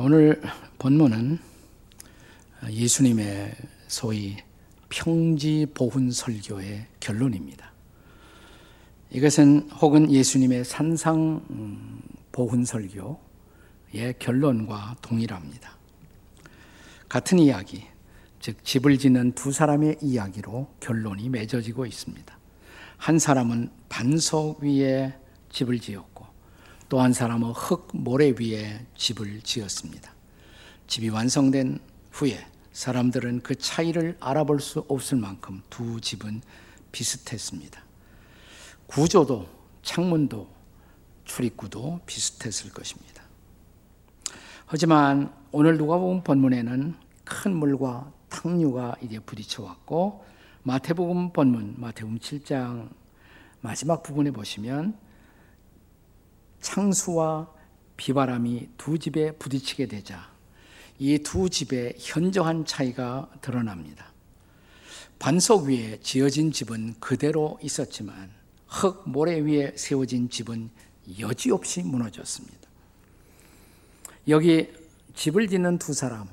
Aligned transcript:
오늘 0.00 0.40
본문은 0.78 1.40
예수님의 2.70 3.52
소위 3.88 4.36
평지 4.88 5.66
보훈 5.74 6.12
설교의 6.12 6.86
결론입니다. 7.00 7.72
이것은 9.10 9.68
혹은 9.72 10.08
예수님의 10.08 10.64
산상 10.64 11.44
음, 11.50 12.00
보훈 12.30 12.64
설교의 12.64 13.18
결론과 14.20 14.94
동일합니다. 15.02 15.76
같은 17.08 17.40
이야기, 17.40 17.82
즉 18.38 18.64
집을 18.64 18.98
짓는 18.98 19.32
두 19.32 19.50
사람의 19.50 19.98
이야기로 20.00 20.74
결론이 20.78 21.28
맺어지고 21.28 21.86
있습니다. 21.86 22.38
한 22.98 23.18
사람은 23.18 23.72
반석 23.88 24.60
위에 24.62 25.18
집을 25.50 25.80
지었고 25.80 26.07
또 26.88 27.00
한 27.02 27.12
사람은 27.12 27.50
흙 27.50 27.88
모래 27.92 28.32
위에 28.38 28.86
집을 28.96 29.42
지었습니다. 29.42 30.12
집이 30.86 31.10
완성된 31.10 31.80
후에 32.12 32.46
사람들은 32.72 33.42
그 33.42 33.54
차이를 33.56 34.16
알아볼 34.20 34.60
수 34.60 34.84
없을 34.88 35.18
만큼 35.18 35.62
두 35.68 36.00
집은 36.00 36.40
비슷했습니다. 36.92 37.82
구조도 38.86 39.46
창문도 39.82 40.48
출입구도 41.24 42.00
비슷했을 42.06 42.70
것입니다. 42.72 43.22
하지만 44.64 45.32
오늘 45.52 45.76
누가복음 45.76 46.22
본문에는 46.22 46.94
큰 47.24 47.56
물과 47.56 48.12
탕류가 48.30 48.96
이제 49.02 49.18
부딪혀 49.18 49.62
왔고 49.62 50.24
마태복음 50.62 51.32
본문 51.32 51.74
마태복음 51.76 52.18
7장 52.18 52.88
마지막 53.60 54.02
부분에 54.02 54.30
보시면 54.30 55.07
창수와 56.60 57.52
비바람이 57.96 58.68
두 58.76 58.98
집에 58.98 59.32
부딪히게 59.32 59.86
되자 59.86 60.30
이 60.98 61.18
두 61.18 61.48
집의 61.48 61.94
현저한 61.98 62.64
차이가 62.66 63.30
드러납니다. 63.40 64.12
반석 65.18 65.64
위에 65.64 65.98
지어진 66.00 66.52
집은 66.52 66.94
그대로 67.00 67.58
있었지만 67.62 68.30
흙 68.66 69.02
모래 69.08 69.38
위에 69.40 69.74
세워진 69.76 70.28
집은 70.28 70.70
여지없이 71.18 71.82
무너졌습니다. 71.82 72.56
여기 74.28 74.70
집을 75.14 75.48
짓는 75.48 75.78
두 75.78 75.92
사람 75.92 76.28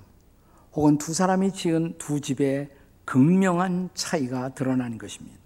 혹은 0.74 0.98
두 0.98 1.14
사람이 1.14 1.54
지은 1.54 1.98
두 1.98 2.20
집의 2.20 2.70
극명한 3.06 3.90
차이가 3.94 4.54
드러나는 4.54 4.98
것입니다. 4.98 5.38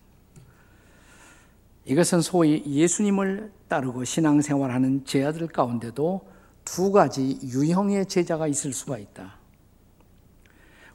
이것은 1.86 2.22
소위 2.22 2.64
예수님을 2.66 3.52
따르고 3.70 4.03
신앙생활하는 4.03 5.06
제자들 5.06 5.48
가운데도 5.48 6.28
두 6.66 6.92
가지 6.92 7.39
유형의 7.44 8.08
제자가 8.08 8.48
있을 8.48 8.73
수가 8.73 8.98
있다. 8.98 9.36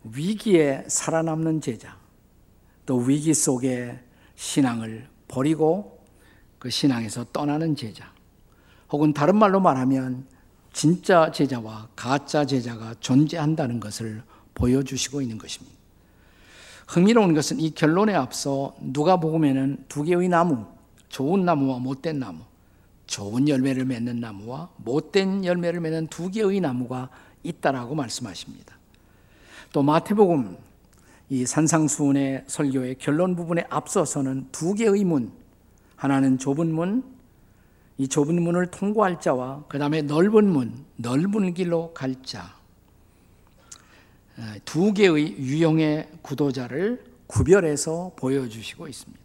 위기에 0.05 0.85
살아남는 0.87 1.63
제자, 1.63 1.97
또 2.85 2.97
위기 2.97 3.33
속에 3.33 3.99
신앙을 4.35 5.09
버리고 5.29 6.05
그 6.59 6.69
신앙에서 6.69 7.25
떠나는 7.33 7.75
제자, 7.77 8.13
혹은 8.91 9.15
다른 9.15 9.37
말로 9.37 9.61
말하면 9.61 10.27
진짜 10.73 11.31
제자와 11.31 11.89
가짜 11.97 12.45
제자가 12.45 12.97
존재한다는 13.01 13.81
것을 13.81 14.23
보여주시고 14.55 15.23
있는 15.23 15.39
것입니다. 15.39 15.75
흥미로운 16.89 17.33
것은 17.33 17.61
이 17.61 17.71
결론에 17.71 18.15
앞서 18.15 18.75
누가 18.81 19.19
복음에는 19.19 19.87
두 19.89 20.03
개의 20.03 20.29
나무, 20.29 20.67
좋은 21.09 21.45
나무와 21.45 21.79
못된 21.79 22.19
나무, 22.19 22.41
좋은 23.07 23.49
열매를 23.49 23.85
맺는 23.85 24.21
나무와 24.21 24.71
못된 24.77 25.45
열매를 25.45 25.81
맺는 25.81 26.09
두 26.09 26.31
개의 26.31 26.61
나무가 26.61 27.11
있다라고 27.43 27.95
말씀하십니다. 27.95 28.79
또 29.73 29.83
마태복음 29.83 30.57
이 31.31 31.47
산상수훈의 31.47 32.45
설교의 32.47 32.97
결론 32.99 33.35
부분에 33.35 33.65
앞서서는 33.69 34.49
두 34.53 34.75
개의 34.75 35.05
문, 35.05 35.33
하나는 35.97 36.39
좁은 36.39 36.73
문, 36.73 37.05
이 37.97 38.09
좁은 38.09 38.43
문을 38.43 38.67
통과할 38.69 39.21
자와 39.21 39.65
그 39.69 39.79
다음에 39.79 40.03
넓은 40.03 40.49
문, 40.49 40.85
넓은 40.97 41.55
길로 41.55 41.93
갈 41.95 42.15
자. 42.23 42.55
두 44.65 44.93
개의 44.93 45.39
유형의 45.39 46.09
구도자를 46.23 47.05
구별해서 47.27 48.13
보여주시고 48.17 48.89
있습니다. 48.89 49.24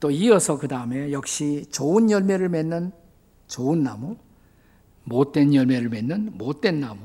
또 0.00 0.10
이어서 0.10 0.58
그 0.58 0.68
다음에 0.68 1.12
역시 1.12 1.66
좋은 1.70 2.10
열매를 2.10 2.48
맺는 2.48 2.92
좋은 3.48 3.82
나무, 3.82 4.16
못된 5.04 5.54
열매를 5.54 5.88
맺는 5.88 6.36
못된 6.36 6.80
나무, 6.80 7.00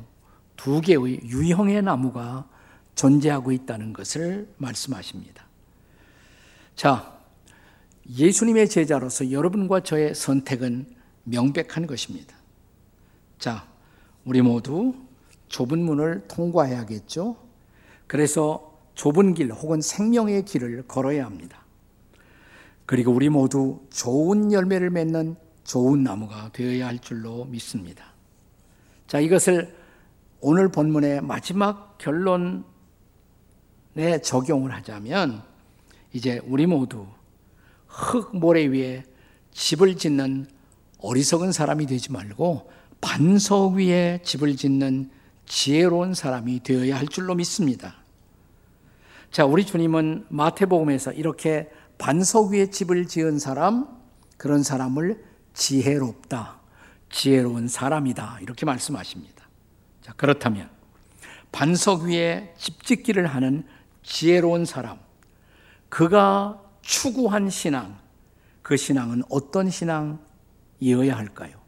두 0.56 0.82
개의 0.82 1.22
유형의 1.24 1.82
나무가 1.82 2.48
존재하고 2.96 3.52
있다는 3.52 3.94
것을 3.94 4.54
말씀하십니다. 4.58 5.48
자, 6.76 7.18
예수님의 8.10 8.70
제자로서 8.70 9.32
여러분과 9.32 9.82
저의 9.82 10.14
선택은 10.14 10.94
명백한 11.24 11.88
것입니다. 11.88 12.36
자, 13.40 13.68
우리 14.26 14.42
모두 14.42 14.94
좁은 15.48 15.80
문을 15.80 16.28
통과해야겠죠? 16.28 17.38
그래서 18.08 18.80
좁은 18.96 19.34
길 19.34 19.52
혹은 19.52 19.82
생명의 19.82 20.46
길을 20.46 20.88
걸어야 20.88 21.26
합니다. 21.26 21.63
그리고 22.86 23.12
우리 23.12 23.30
모두 23.30 23.82
좋은 23.90 24.52
열매를 24.52 24.90
맺는 24.90 25.36
좋은 25.64 26.04
나무가 26.04 26.50
되어야 26.52 26.88
할 26.88 27.00
줄로 27.00 27.46
믿습니다. 27.46 28.14
자, 29.08 29.20
이것을 29.20 29.76
오늘 30.42 30.70
본문의 30.70 31.22
마지막 31.22 31.98
결론에 31.98 32.64
적용을 34.22 34.74
하자면 34.74 35.44
이제 36.12 36.42
우리 36.46 36.66
모두 36.66 37.08
흙 37.88 38.36
모래 38.36 38.66
위에 38.66 39.06
집을 39.52 39.96
짓는 39.96 40.48
어리석은 41.00 41.52
사람이 41.52 41.86
되지 41.86 42.12
말고 42.12 42.70
반석 43.00 43.76
위에 43.76 44.20
집을 44.24 44.56
짓는 44.56 45.10
지혜로운 45.46 46.14
사람이 46.14 46.62
되어야 46.64 46.98
할 46.98 47.08
줄로 47.08 47.36
믿습니다. 47.36 47.96
자, 49.32 49.46
우리 49.46 49.66
주님은 49.66 50.28
마태복음에서 50.30 51.14
이렇게 51.14 51.70
반석 51.98 52.52
위에 52.52 52.70
집을 52.70 53.08
지은 53.08 53.40
사람, 53.40 53.88
그런 54.38 54.64
사람을 54.64 55.24
지혜롭다, 55.54 56.60
지혜로운 57.10 57.68
사람이다. 57.68 58.40
이렇게 58.42 58.66
말씀하십니다. 58.66 59.48
자, 60.02 60.14
그렇다면, 60.14 60.70
반석 61.52 62.04
위에 62.04 62.54
집 62.58 62.84
짓기를 62.84 63.28
하는 63.28 63.66
지혜로운 64.02 64.66
사람, 64.66 65.00
그가 65.90 66.62
추구한 66.82 67.50
신앙, 67.50 67.98
그 68.62 68.76
신앙은 68.76 69.24
어떤 69.30 69.70
신앙이어야 69.70 71.16
할까요? 71.16 71.62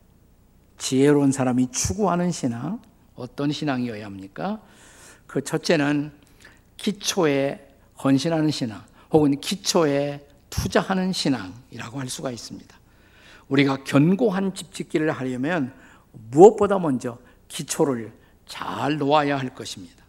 지혜로운 0.77 1.31
사람이 1.31 1.71
추구하는 1.71 2.31
신앙, 2.31 2.81
어떤 3.15 3.51
신앙이어야 3.51 4.05
합니까? 4.05 4.61
그 5.27 5.43
첫째는 5.43 6.11
기초에 6.77 7.69
헌신하는 8.03 8.51
신앙, 8.51 8.83
혹은 9.11 9.39
기초에 9.39 10.27
투자하는 10.49 11.13
신앙이라고 11.13 11.99
할 11.99 12.09
수가 12.09 12.31
있습니다. 12.31 12.75
우리가 13.49 13.83
견고한 13.83 14.55
집 14.55 14.73
짓기를 14.73 15.11
하려면 15.11 15.73
무엇보다 16.31 16.79
먼저 16.79 17.17
기초를 17.47 18.13
잘 18.45 18.97
놓아야 18.97 19.37
할 19.37 19.53
것입니다. 19.53 20.03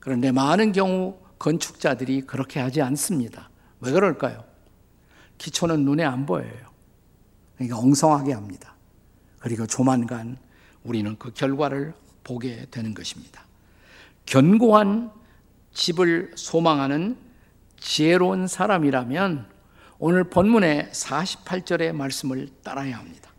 그런데 0.00 0.32
많은 0.32 0.72
경우 0.72 1.18
건축자들이 1.38 2.22
그렇게 2.22 2.60
하지 2.60 2.80
않습니다. 2.82 3.50
왜 3.80 3.92
그럴까요? 3.92 4.44
기초는 5.38 5.84
눈에 5.84 6.04
안 6.04 6.26
보여요. 6.26 6.68
그러니까 7.56 7.78
엉성하게 7.78 8.32
합니다. 8.32 8.74
그리고 9.38 9.66
조만간 9.66 10.36
우리는 10.82 11.16
그 11.18 11.32
결과를 11.32 11.94
보게 12.24 12.66
되는 12.70 12.94
것입니다. 12.94 13.44
견고한 14.26 15.10
집을 15.72 16.32
소망하는 16.34 17.16
지혜로운 17.80 18.46
사람이라면 18.46 19.46
오늘 19.98 20.24
본문의 20.24 20.90
48절의 20.92 21.92
말씀을 21.92 22.48
따라야 22.62 22.98
합니다. 22.98 23.30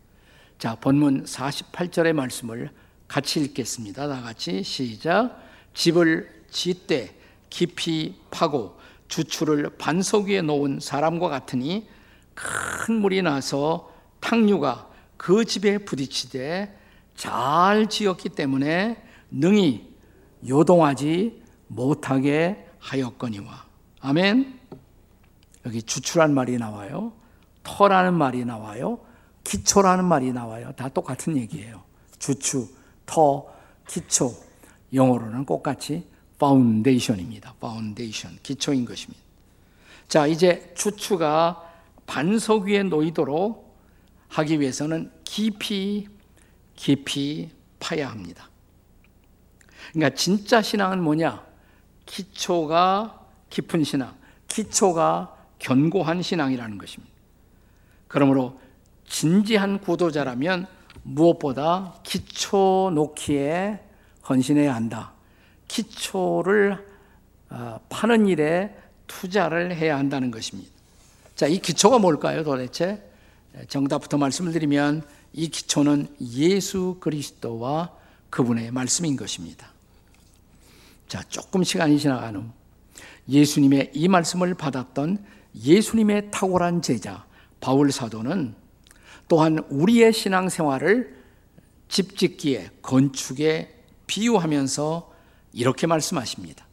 자, 0.58 0.74
본문 0.74 1.24
48절의 1.24 2.12
말씀을 2.12 2.70
같이 3.08 3.40
읽겠습니다. 3.40 4.08
다 4.08 4.20
같이 4.20 4.62
시작. 4.62 5.40
집을 5.74 6.44
짓되 6.50 7.16
깊이 7.48 8.16
파고 8.30 8.78
주추를 9.08 9.70
반석 9.78 10.26
위에 10.26 10.42
놓은 10.42 10.80
사람과 10.80 11.28
같으니 11.28 11.88
큰 12.34 13.00
물이 13.00 13.22
나서 13.22 13.92
탕류가 14.20 14.88
그 15.16 15.44
집에 15.44 15.78
부딪히되 15.78 16.78
잘 17.16 17.88
지었기 17.88 18.30
때문에 18.30 19.02
능히 19.30 19.94
요동하지 20.46 21.42
못하게 21.66 22.66
하였거니와. 22.78 23.69
아멘. 24.00 24.58
여기 25.66 25.82
주추란 25.82 26.32
말이 26.34 26.56
나와요. 26.56 27.12
터라는 27.62 28.14
말이 28.14 28.44
나와요. 28.44 29.00
기초라는 29.44 30.04
말이 30.04 30.32
나와요. 30.32 30.72
다 30.76 30.88
똑같은 30.88 31.36
얘기예요. 31.36 31.82
주추, 32.18 32.68
터, 33.06 33.46
기초. 33.86 34.34
영어로는 34.92 35.44
똑같이 35.44 36.08
foundation입니다. 36.36 37.54
foundation. 37.58 38.38
기초인 38.42 38.84
것입니다. 38.84 39.22
자, 40.08 40.26
이제 40.26 40.72
추추가 40.76 41.62
반석 42.06 42.64
위에 42.64 42.82
놓이도록 42.82 43.76
하기 44.28 44.60
위해서는 44.60 45.12
깊이 45.24 46.08
깊이 46.74 47.50
파야 47.78 48.10
합니다. 48.10 48.48
그러니까 49.92 50.16
진짜 50.16 50.62
신앙은 50.62 51.02
뭐냐? 51.02 51.44
기초가 52.06 53.19
깊은 53.50 53.84
신앙, 53.84 54.14
기초가 54.48 55.36
견고한 55.58 56.22
신앙이라는 56.22 56.78
것입니다. 56.78 57.12
그러므로 58.08 58.58
진지한 59.06 59.80
구도자라면 59.80 60.66
무엇보다 61.02 61.94
기초 62.02 62.90
놓기에 62.94 63.80
헌신해야 64.28 64.74
한다. 64.74 65.12
기초를 65.68 66.86
어, 67.50 67.80
파는 67.88 68.26
일에 68.26 68.76
투자를 69.06 69.74
해야 69.74 69.98
한다는 69.98 70.30
것입니다. 70.30 70.70
자, 71.34 71.46
이 71.46 71.58
기초가 71.58 71.98
뭘까요, 71.98 72.44
도대체? 72.44 73.02
정답부터 73.68 74.18
말씀을 74.18 74.52
드리면 74.52 75.02
이 75.32 75.48
기초는 75.48 76.14
예수 76.20 76.96
그리스도와 77.00 77.92
그분의 78.30 78.70
말씀인 78.70 79.16
것입니다. 79.16 79.68
자, 81.08 81.22
조금 81.28 81.64
시간이 81.64 81.98
지나간 81.98 82.36
후 82.36 82.44
예수님의 83.28 83.90
이 83.94 84.08
말씀을 84.08 84.54
받았던 84.54 85.24
예수님의 85.54 86.30
탁월한 86.30 86.82
제자 86.82 87.24
바울 87.60 87.92
사도는 87.92 88.54
또한 89.28 89.58
우리의 89.68 90.12
신앙생활을 90.12 91.16
집 91.88 92.16
짓기에 92.16 92.70
건축에 92.82 93.74
비유하면서 94.06 95.12
이렇게 95.52 95.86
말씀하십니다. 95.86 96.66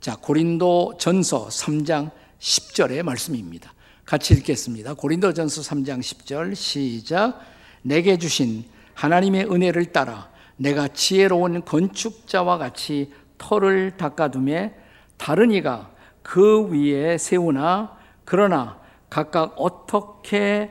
자, 0.00 0.16
고린도 0.16 0.96
전서 0.98 1.48
3장 1.48 2.10
10절의 2.38 3.02
말씀입니다. 3.02 3.72
같이 4.04 4.34
읽겠습니다. 4.34 4.94
고린도 4.94 5.32
전서 5.32 5.62
3장 5.62 6.00
10절 6.00 6.54
시작. 6.54 7.40
내게 7.82 8.18
주신 8.18 8.64
하나님의 8.94 9.50
은혜를 9.50 9.92
따라 9.92 10.30
내가 10.56 10.88
지혜로운 10.88 11.64
건축자와 11.64 12.58
같이 12.58 13.12
터를 13.38 13.96
닦아둠에 13.96 14.74
다른 15.16 15.50
이가 15.50 15.91
그 16.22 16.68
위에 16.68 17.18
세우나 17.18 17.96
그러나 18.24 18.80
각각 19.10 19.54
어떻게 19.56 20.70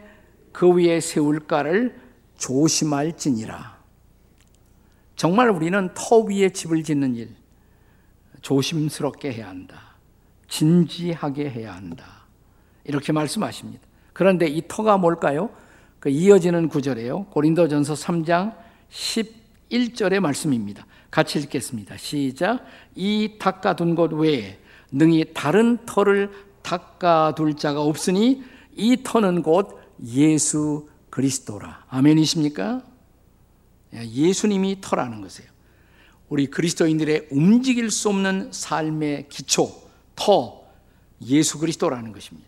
그 0.52 0.74
위에 0.74 1.00
세울까를 1.00 2.00
조심할지니라. 2.38 3.80
정말 5.16 5.50
우리는 5.50 5.90
터 5.94 6.20
위에 6.20 6.50
집을 6.50 6.84
짓는 6.84 7.16
일 7.16 7.36
조심스럽게 8.42 9.32
해야 9.34 9.50
한다. 9.50 9.92
진지하게 10.48 11.50
해야 11.50 11.76
한다. 11.76 12.26
이렇게 12.84 13.14
말씀하십니다. 13.14 13.82
그런데 14.14 14.48
이 14.48 14.64
터가 14.68 14.98
뭘까요? 14.98 15.52
그 16.00 16.10
이어지는 16.10 16.68
구절이에요. 16.68 17.26
고린도전서 17.26 17.94
3장 17.94 18.56
11절의 18.90 20.20
말씀입니다. 20.20 20.86
같이 21.12 21.40
읽겠습니다. 21.40 21.98
시작. 21.98 22.66
이 22.96 23.36
닦아둔 23.40 23.96
곳 23.96 24.14
외에 24.14 24.58
능히 24.92 25.26
다른 25.34 25.78
터를 25.86 26.32
닦아둘 26.62 27.56
자가 27.56 27.82
없으니 27.82 28.44
이 28.76 28.98
터는 29.04 29.42
곧 29.42 29.80
예수 30.06 30.90
그리스도라. 31.10 31.86
아멘이십니까? 31.90 32.84
예, 33.94 34.06
예수님이 34.06 34.78
터라는 34.82 35.22
것이에요. 35.22 35.50
우리 36.30 36.48
그리스도인들의 36.48 37.28
움직일 37.32 37.92
수 37.92 38.10
없는 38.10 38.50
삶의 38.52 39.28
기초, 39.28 39.70
터, 40.16 40.64
예수 41.26 41.60
그리스도라는 41.60 42.14
것입니다. 42.14 42.48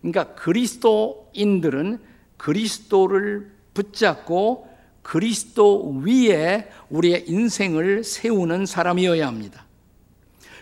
그러니까 0.00 0.34
그리스도인들은 0.34 1.98
그리스도를 2.36 3.50
붙잡고 3.74 4.68
그리스도 5.02 6.00
위에 6.04 6.70
우리의 6.90 7.24
인생을 7.28 8.04
세우는 8.04 8.66
사람이어야 8.66 9.26
합니다. 9.26 9.66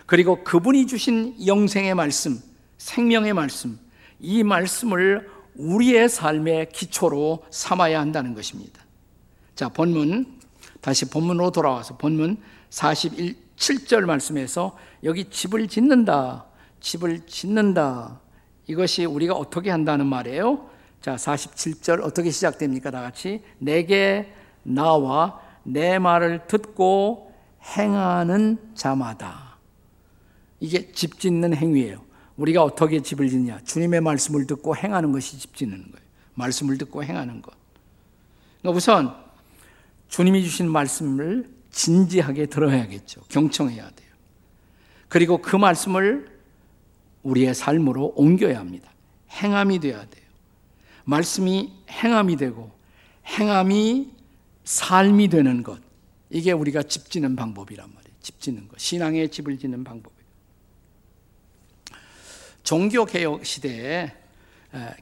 그리고 0.07 0.43
그분이 0.43 0.87
주신 0.87 1.35
영생의 1.45 1.93
말씀, 1.93 2.41
생명의 2.77 3.33
말씀, 3.33 3.77
이 4.19 4.41
말씀을 4.41 5.29
우리의 5.55 6.07
삶의 6.07 6.69
기초로 6.69 7.43
삼아야 7.51 7.99
한다는 7.99 8.33
것입니다. 8.33 8.81
자, 9.53 9.69
본문, 9.69 10.39
다시 10.81 11.09
본문으로 11.09 11.51
돌아와서 11.51 11.97
본문 11.97 12.37
41, 12.69 13.35
절 13.85 14.05
말씀에서 14.05 14.77
여기 15.03 15.25
집을 15.25 15.67
짓는다, 15.67 16.45
집을 16.79 17.25
짓는다. 17.25 18.21
이것이 18.67 19.03
우리가 19.03 19.33
어떻게 19.33 19.71
한다는 19.71 20.05
말이에요? 20.05 20.69
자, 21.01 21.15
47절 21.15 22.01
어떻게 22.03 22.31
시작됩니까? 22.31 22.91
다 22.91 23.01
같이. 23.01 23.43
내게 23.59 24.33
나와 24.63 25.41
내 25.63 25.99
말을 25.99 26.47
듣고 26.47 27.33
행하는 27.77 28.57
자마다. 28.73 29.46
이게 30.59 30.91
집 30.91 31.19
짓는 31.19 31.55
행위예요. 31.55 32.05
우리가 32.37 32.63
어떻게 32.63 33.01
집을 33.01 33.29
짓냐? 33.29 33.59
주님의 33.63 34.01
말씀을 34.01 34.45
듣고 34.45 34.75
행하는 34.75 35.11
것이 35.11 35.37
집 35.39 35.55
짓는 35.55 35.77
거예요. 35.77 36.07
말씀을 36.35 36.77
듣고 36.77 37.03
행하는 37.03 37.41
것. 37.41 37.53
그러니까 38.61 38.77
우선 38.77 39.15
주님이 40.07 40.43
주신 40.43 40.69
말씀을 40.69 41.49
진지하게 41.71 42.47
들어야겠죠. 42.47 43.21
경청해야 43.29 43.89
돼요. 43.91 44.07
그리고 45.09 45.41
그 45.41 45.55
말씀을 45.55 46.37
우리의 47.23 47.53
삶으로 47.55 48.13
옮겨야 48.15 48.59
합니다. 48.59 48.91
행함이 49.31 49.79
되어야 49.79 50.05
돼요. 50.05 50.25
말씀이 51.05 51.73
행함이 51.89 52.35
되고 52.37 52.71
행함이 53.25 54.11
삶이 54.63 55.29
되는 55.29 55.63
것. 55.63 55.81
이게 56.29 56.51
우리가 56.51 56.83
집 56.83 57.09
짓는 57.09 57.35
방법이란 57.35 57.87
말이에요. 57.93 58.17
집 58.21 58.39
짓는 58.39 58.67
것. 58.67 58.79
신앙의 58.79 59.29
집을 59.29 59.57
짓는 59.57 59.83
방법이에요. 59.83 60.16
종교 62.67 63.05
개혁 63.05 63.45
시대에 63.45 64.11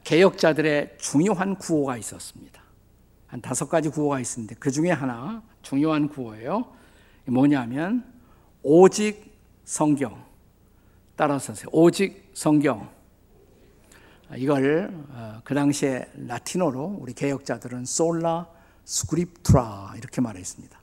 개혁자들의 0.04 1.00
중요한 1.00 1.56
구호가 1.56 1.98
있었습니다. 1.98 2.62
한 3.26 3.42
다섯 3.42 3.68
가지 3.68 3.90
구호가 3.90 4.20
있었는데 4.20 4.54
그 4.60 4.70
중에 4.70 4.92
하나 4.92 5.42
중요한 5.64 6.08
구호예요. 6.08 6.72
뭐냐면 7.26 8.06
오직 8.62 9.36
성경. 9.64 10.24
따라서 11.16 11.56
오직 11.72 12.30
성경. 12.36 12.88
이걸 14.38 14.92
어, 15.10 15.42
그 15.44 15.56
당시에 15.56 16.08
라틴어로 16.14 16.98
우리 17.00 17.14
개혁자들은 17.14 17.86
솔라 17.86 18.48
Scriptura 18.84 19.96
이렇게 19.98 20.22
말했습니다. 20.22 20.80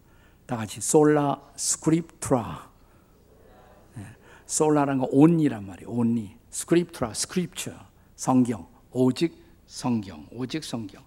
다 0.47 0.57
같이 0.57 0.81
Sola 0.81 1.41
Scriptura. 1.55 2.73
Sola라는 4.47 4.99
거 4.99 5.09
only란 5.13 5.65
말이에요. 5.65 5.89
Only. 5.89 6.42
Scriptura, 6.53 7.15
scripture. 7.15 7.73
성경. 8.15 8.69
오직 8.93 9.35
성경. 9.67 10.27
오직 10.31 10.63
성경. 10.63 11.03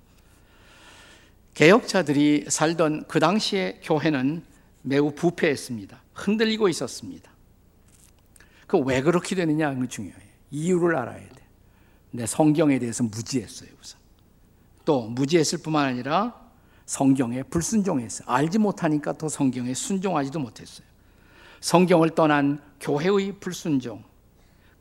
개혁자들이 1.53 2.45
살던 2.49 3.05
그 3.07 3.19
당시의 3.19 3.79
교회는 3.81 4.43
매우 4.81 5.11
부패했습니다. 5.15 6.01
흔들리고 6.13 6.67
있었습니다. 6.69 7.31
그 8.67 8.77
왜 8.79 9.01
그렇게 9.01 9.35
되느냐 9.35 9.73
그 9.73 9.87
중요해요. 9.87 10.25
이유를 10.51 10.95
알아야 10.97 11.19
돼. 11.29 11.45
내 12.11 12.25
성경에 12.25 12.79
대해서 12.79 13.03
무지했어요, 13.03 13.69
우선. 13.81 13.99
또 14.83 15.07
무지했을 15.07 15.59
뿐만 15.59 15.85
아니라 15.85 16.33
성경에 16.85 17.43
불순종했어요. 17.43 18.27
알지 18.27 18.59
못하니까 18.59 19.13
또 19.13 19.29
성경에 19.29 19.73
순종하지도 19.73 20.39
못했어요. 20.39 20.85
성경을 21.61 22.11
떠난 22.11 22.61
교회의 22.79 23.39
불순종. 23.39 24.03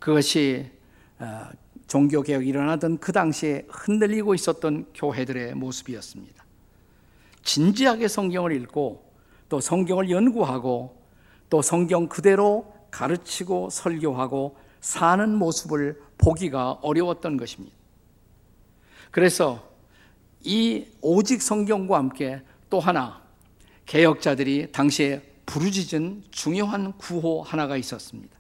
그것이 0.05 0.71
어, 1.19 1.49
종교개혁이 1.87 2.47
일어나던 2.47 2.99
그 2.99 3.11
당시에 3.11 3.65
흔들리고 3.71 4.35
있었던 4.35 4.89
교회들의 4.95 5.55
모습이었습니다. 5.55 6.45
진지하게 7.43 8.09
성경을 8.09 8.53
읽고 8.53 9.11
또 9.49 9.61
성경을 9.61 10.11
연구하고 10.11 11.03
또 11.49 11.63
성경 11.63 12.07
그대로 12.07 12.71
가르치고 12.91 13.71
설교하고 13.71 14.59
사는 14.83 15.35
모습을 15.35 16.03
보기가 16.19 16.73
어려웠던 16.83 17.39
것입니다. 17.39 17.75
그래서 19.11 19.73
이 20.43 20.85
오직 21.01 21.41
성경과 21.41 21.97
함께 21.97 22.43
또 22.69 22.79
하나 22.79 23.23
개혁자들이 23.87 24.71
당시에 24.71 25.23
부르짖은 25.47 26.25
중요한 26.31 26.93
구호 26.99 27.41
하나가 27.41 27.79
있었습니다. 27.79 28.35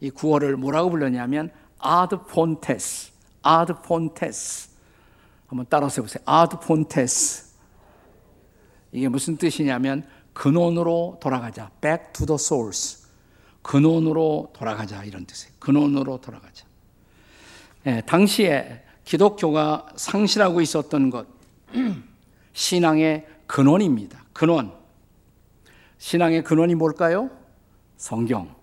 이 0.00 0.10
구호를 0.10 0.56
뭐라고 0.56 0.90
불렀냐면 0.90 1.50
아드 1.78 2.22
폰테스, 2.22 3.12
아드 3.42 3.74
폰테스. 3.82 4.68
한번 5.46 5.66
따라서 5.68 6.02
해보세요. 6.02 6.22
아드 6.26 6.58
폰테스. 6.60 7.48
이게 8.92 9.08
무슨 9.08 9.36
뜻이냐면 9.36 10.06
근원으로 10.32 11.18
돌아가자. 11.20 11.70
back 11.80 12.12
to 12.12 12.26
the 12.26 12.36
source. 12.36 13.06
근원으로 13.62 14.50
돌아가자 14.54 15.04
이런 15.04 15.26
뜻이에요. 15.26 15.54
근원으로 15.58 16.20
돌아가자. 16.20 16.64
예, 17.86 18.02
당시에 18.06 18.84
기독교가 19.04 19.86
상실하고 19.96 20.60
있었던 20.60 21.10
것 21.10 21.26
신앙의 22.52 23.26
근원입니다. 23.46 24.24
근원. 24.32 24.72
신앙의 25.98 26.44
근원이 26.44 26.74
뭘까요? 26.74 27.30
성경. 27.96 28.54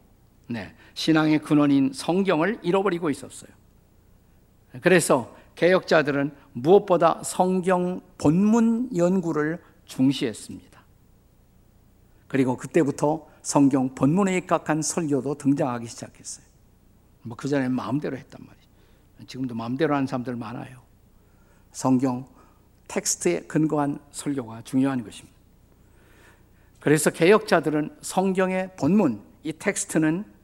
네. 0.48 0.74
신앙의 0.95 1.39
근원인 1.39 1.91
성경을 1.93 2.59
잃어버리고 2.63 3.09
있었어요. 3.09 3.51
그래서 4.81 5.35
개혁자들은 5.55 6.33
무엇보다 6.53 7.21
성경 7.23 8.01
본문 8.17 8.97
연구를 8.97 9.61
중시했습니다. 9.85 10.83
그리고 12.27 12.57
그때부터 12.57 13.27
성경 13.41 13.93
본문에 13.93 14.35
입각한 14.37 14.81
설교도 14.81 15.35
등장하기 15.35 15.85
시작했어요. 15.85 16.45
뭐 17.21 17.37
그전에 17.37 17.69
마음대로 17.69 18.17
했단 18.17 18.41
말이에요. 18.43 18.65
지금도 19.27 19.53
마음대로 19.53 19.95
하는 19.95 20.07
사람들 20.07 20.35
많아요. 20.35 20.81
성경 21.71 22.27
텍스트에 22.87 23.41
근거한 23.41 23.99
설교가 24.11 24.61
중요한 24.63 25.03
것입니다. 25.03 25.35
그래서 26.79 27.09
개혁자들은 27.09 27.97
성경의 28.01 28.75
본문, 28.77 29.21
이 29.43 29.53
텍스트는 29.53 30.35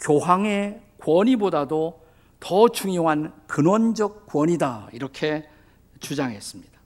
교황의 0.00 0.80
권위보다도 0.98 2.00
더 2.40 2.68
중요한 2.68 3.32
근원적 3.46 4.26
권위다. 4.26 4.88
이렇게 4.92 5.48
주장했습니다. 6.00 6.80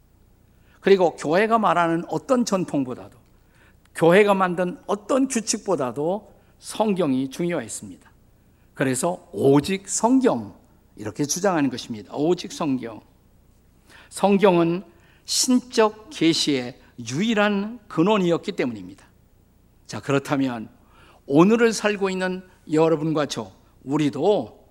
그리고 0.80 1.16
교회가 1.16 1.59
말하는 1.59 2.04
어떤 2.09 2.44
전통보다도 2.44 3.16
교회가 3.94 4.35
만든 4.35 4.78
어떤 4.87 5.28
규칙보다도 5.28 6.35
성경이 6.59 7.30
중요했습니다. 7.30 8.11
그래서 8.75 9.28
오직 9.33 9.88
성경 9.88 10.54
이렇게 10.97 11.25
주장하는 11.25 11.71
것입니다. 11.71 12.14
오직 12.14 12.52
성경. 12.52 13.00
성경은 14.11 14.83
신적 15.25 16.11
계시의 16.11 16.80
유일한 17.11 17.78
근원이었기 17.88 18.52
때문입니다. 18.52 19.06
자, 19.87 20.00
그렇다면 20.00 20.68
오늘을 21.26 21.73
살고 21.73 22.11
있는 22.11 22.42
여러분과 22.73 23.26
저 23.26 23.50
우리도 23.83 24.64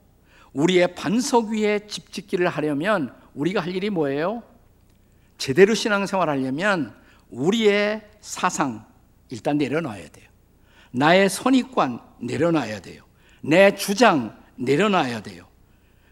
우리의 0.53 0.95
반석 0.95 1.49
위에 1.49 1.87
집 1.87 2.11
짓기를 2.11 2.47
하려면 2.47 3.13
우리가 3.33 3.61
할 3.61 3.75
일이 3.75 3.89
뭐예요? 3.89 4.43
제대로 5.37 5.73
신앙생활 5.73 6.29
하려면 6.29 6.93
우리의 7.29 8.01
사상 8.21 8.85
일단 9.29 9.57
내려놔야 9.57 10.09
돼요. 10.09 10.29
나의 10.91 11.29
선입관 11.29 11.99
내려놔야 12.19 12.81
돼요. 12.81 13.03
내 13.41 13.75
주장 13.75 14.37
내려놔야 14.55 15.23
돼요. 15.23 15.45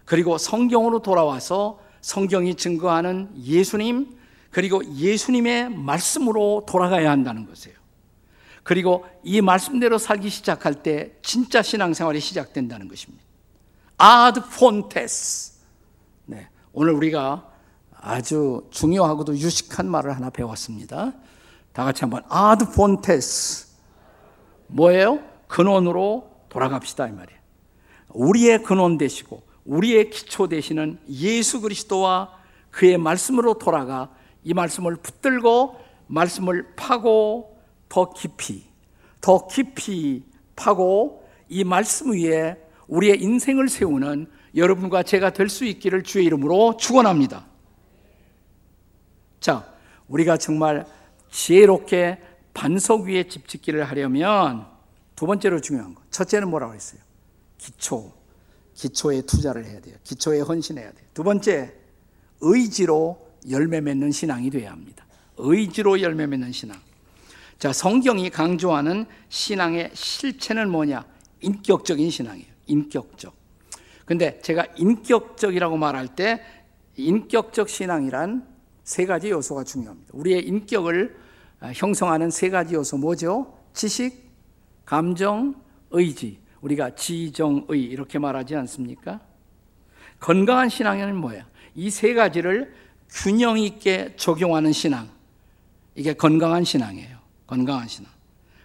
그리고 0.04 0.36
성경으로 0.38 1.00
돌아와서 1.00 1.80
성경이 2.00 2.56
증거하는 2.56 3.30
예수님 3.42 4.18
그리고 4.50 4.84
예수님의 4.84 5.70
말씀으로 5.70 6.66
돌아가야 6.68 7.10
한다는 7.10 7.46
것이에요. 7.46 7.81
그리고 8.62 9.04
이 9.24 9.40
말씀대로 9.40 9.98
살기 9.98 10.28
시작할 10.28 10.82
때 10.82 11.12
진짜 11.22 11.62
신앙생활이 11.62 12.20
시작된다는 12.20 12.88
것입니다. 12.88 13.24
아드 13.98 14.40
폰테스. 14.58 15.60
네, 16.26 16.48
오늘 16.72 16.92
우리가 16.92 17.48
아주 18.00 18.66
중요하고도 18.70 19.36
유식한 19.36 19.88
말을 19.88 20.14
하나 20.14 20.30
배웠습니다. 20.30 21.12
다 21.72 21.84
같이 21.84 22.02
한번 22.02 22.22
아드 22.28 22.70
폰테스. 22.72 23.68
뭐예요? 24.68 25.20
근원으로 25.48 26.30
돌아갑시다 26.48 27.08
이 27.08 27.12
말이에요. 27.12 27.40
우리의 28.08 28.62
근원 28.62 28.98
되시고 28.98 29.42
우리의 29.64 30.10
기초 30.10 30.48
되시는 30.48 30.98
예수 31.08 31.60
그리스도와 31.60 32.34
그의 32.70 32.98
말씀으로 32.98 33.54
돌아가 33.54 34.10
이 34.44 34.54
말씀을 34.54 34.96
붙들고 34.96 35.76
말씀을 36.08 36.74
파고 36.74 37.51
더 37.92 38.10
깊이 38.10 38.64
더 39.20 39.46
깊이 39.46 40.24
파고 40.56 41.28
이 41.50 41.62
말씀 41.62 42.12
위에 42.12 42.56
우리의 42.88 43.20
인생을 43.22 43.68
세우는 43.68 44.28
여러분과 44.56 45.02
제가 45.02 45.34
될 45.34 45.50
수 45.50 45.66
있기를 45.66 46.02
주의 46.02 46.24
이름으로 46.24 46.78
축원합니다. 46.78 47.44
자, 49.40 49.70
우리가 50.08 50.38
정말 50.38 50.86
지혜롭게 51.30 52.18
반석 52.54 53.02
위에 53.02 53.28
집 53.28 53.46
짓기를 53.46 53.84
하려면 53.84 54.66
두 55.14 55.26
번째로 55.26 55.60
중요한 55.60 55.94
것. 55.94 56.10
첫째는 56.10 56.48
뭐라고 56.48 56.72
했어요? 56.72 57.00
기초. 57.58 58.10
기초에 58.72 59.20
투자를 59.22 59.66
해야 59.66 59.80
돼요. 59.82 59.96
기초에 60.02 60.40
헌신해야 60.40 60.92
돼요. 60.92 61.06
두 61.12 61.22
번째, 61.22 61.74
의지로 62.40 63.20
열매 63.50 63.82
맺는 63.82 64.12
신앙이 64.12 64.48
돼야 64.48 64.70
합니다. 64.70 65.04
의지로 65.36 66.00
열매 66.00 66.26
맺는 66.26 66.52
신앙. 66.52 66.80
자, 67.62 67.72
성경이 67.72 68.28
강조하는 68.30 69.06
신앙의 69.28 69.90
실체는 69.94 70.68
뭐냐? 70.68 71.04
인격적인 71.42 72.10
신앙이에요. 72.10 72.48
인격적. 72.66 73.32
근데 74.04 74.40
제가 74.40 74.66
인격적이라고 74.76 75.76
말할 75.76 76.08
때 76.16 76.42
인격적 76.96 77.68
신앙이란 77.68 78.44
세 78.82 79.06
가지 79.06 79.30
요소가 79.30 79.62
중요합니다. 79.62 80.10
우리의 80.12 80.44
인격을 80.44 81.16
형성하는 81.74 82.30
세 82.30 82.50
가지 82.50 82.74
요소 82.74 82.96
뭐죠? 82.98 83.56
지식, 83.72 84.28
감정, 84.84 85.54
의지. 85.92 86.40
우리가 86.62 86.96
지정의 86.96 87.80
이렇게 87.80 88.18
말하지 88.18 88.56
않습니까? 88.56 89.20
건강한 90.18 90.68
신앙은 90.68 91.14
뭐야? 91.14 91.46
이 91.76 91.90
세 91.90 92.12
가지를 92.12 92.74
균형 93.08 93.56
있게 93.56 94.14
적용하는 94.16 94.72
신앙. 94.72 95.08
이게 95.94 96.12
건강한 96.12 96.64
신앙이에요. 96.64 97.21
건강한 97.52 97.86
신앙. 97.86 98.10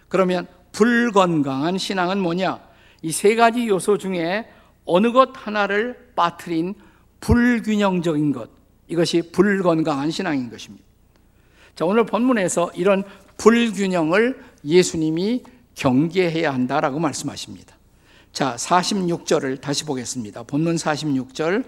그러면 0.08 0.46
불건강한 0.72 1.76
신앙은 1.76 2.20
뭐냐? 2.20 2.58
이 3.02 3.12
세 3.12 3.36
가지 3.36 3.68
요소 3.68 3.98
중에 3.98 4.48
어느 4.86 5.12
것 5.12 5.30
하나를 5.34 6.12
빠뜨린 6.16 6.74
불균형적인 7.20 8.32
것. 8.32 8.48
이것이 8.88 9.30
불건강한 9.30 10.10
신앙인 10.10 10.50
것입니다. 10.50 10.84
자, 11.74 11.84
오늘 11.84 12.06
본문에서 12.06 12.70
이런 12.74 13.04
불균형을 13.36 14.42
예수님이 14.64 15.42
경계해야 15.74 16.52
한다라고 16.52 16.98
말씀하십니다. 16.98 17.76
자, 18.32 18.56
46절을 18.56 19.60
다시 19.60 19.84
보겠습니다. 19.84 20.44
본문 20.44 20.76
46절 20.76 21.64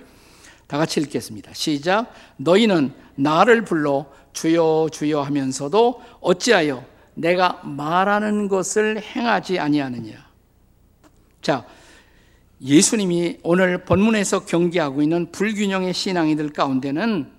다 0.67 0.79
같이 0.79 1.01
읽겠습니다. 1.01 1.53
시작. 1.53 2.13
너희는 2.39 2.93
나를 3.17 3.65
불러 3.65 4.07
주여 4.33 4.89
주여 4.91 5.21
하면서도 5.21 6.03
어찌하여 6.21 6.90
내가 7.15 7.61
말하는 7.65 8.49
것을 8.49 9.03
행하지 9.03 9.59
아니하느냐. 9.59 10.29
자, 11.43 11.67
예수님이 12.63 13.39
오늘 13.43 13.85
본문에서 13.85 14.45
경계하고 14.45 15.03
있는 15.03 15.33
불균형의 15.33 15.95
신앙이들 15.95 16.51
가운데는 16.51 17.31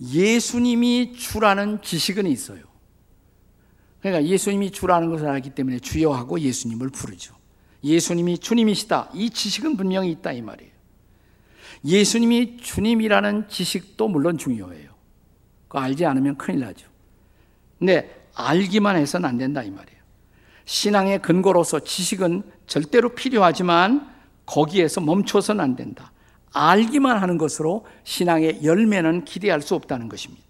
예수님이 0.00 1.14
주라는 1.14 1.82
지식은 1.82 2.26
있어요. 2.26 2.62
그러니까 4.00 4.28
예수님이 4.30 4.70
주라는 4.70 5.10
것을 5.10 5.28
알기 5.28 5.50
때문에 5.50 5.78
주여하고 5.78 6.38
예수님을 6.40 6.90
부르죠. 6.90 7.34
예수님이 7.82 8.38
주님이시다. 8.38 9.10
이 9.14 9.30
지식은 9.30 9.76
분명히 9.76 10.10
있다 10.10 10.32
이 10.32 10.42
말이에요. 10.42 10.72
예수님이 11.84 12.56
주님이라는 12.58 13.48
지식도 13.48 14.08
물론 14.08 14.38
중요해요. 14.38 14.90
그 15.68 15.78
알지 15.78 16.06
않으면 16.06 16.36
큰일 16.36 16.60
나죠. 16.60 16.88
근데 17.78 18.23
알기만 18.34 18.96
해서는 18.96 19.28
안 19.28 19.38
된다 19.38 19.62
이 19.62 19.70
말이에요. 19.70 20.00
신앙의 20.64 21.22
근거로서 21.22 21.80
지식은 21.80 22.42
절대로 22.66 23.10
필요하지만 23.10 24.12
거기에서 24.46 25.00
멈춰서는 25.00 25.62
안 25.62 25.76
된다. 25.76 26.12
알기만 26.52 27.18
하는 27.18 27.36
것으로 27.38 27.86
신앙의 28.04 28.64
열매는 28.64 29.24
기대할 29.24 29.60
수 29.60 29.74
없다는 29.74 30.08
것입니다. 30.08 30.42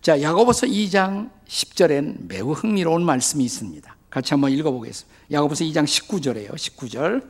자, 0.00 0.22
야고보서 0.22 0.66
2장 0.66 1.30
10절엔 1.46 2.26
매우 2.28 2.52
흥미로운 2.52 3.04
말씀이 3.04 3.44
있습니다. 3.44 3.96
같이 4.08 4.32
한번 4.32 4.52
읽어보겠습니다. 4.52 5.18
야고보서 5.32 5.64
2장 5.64 5.84
19절이에요. 5.84 6.54
19절. 6.54 7.28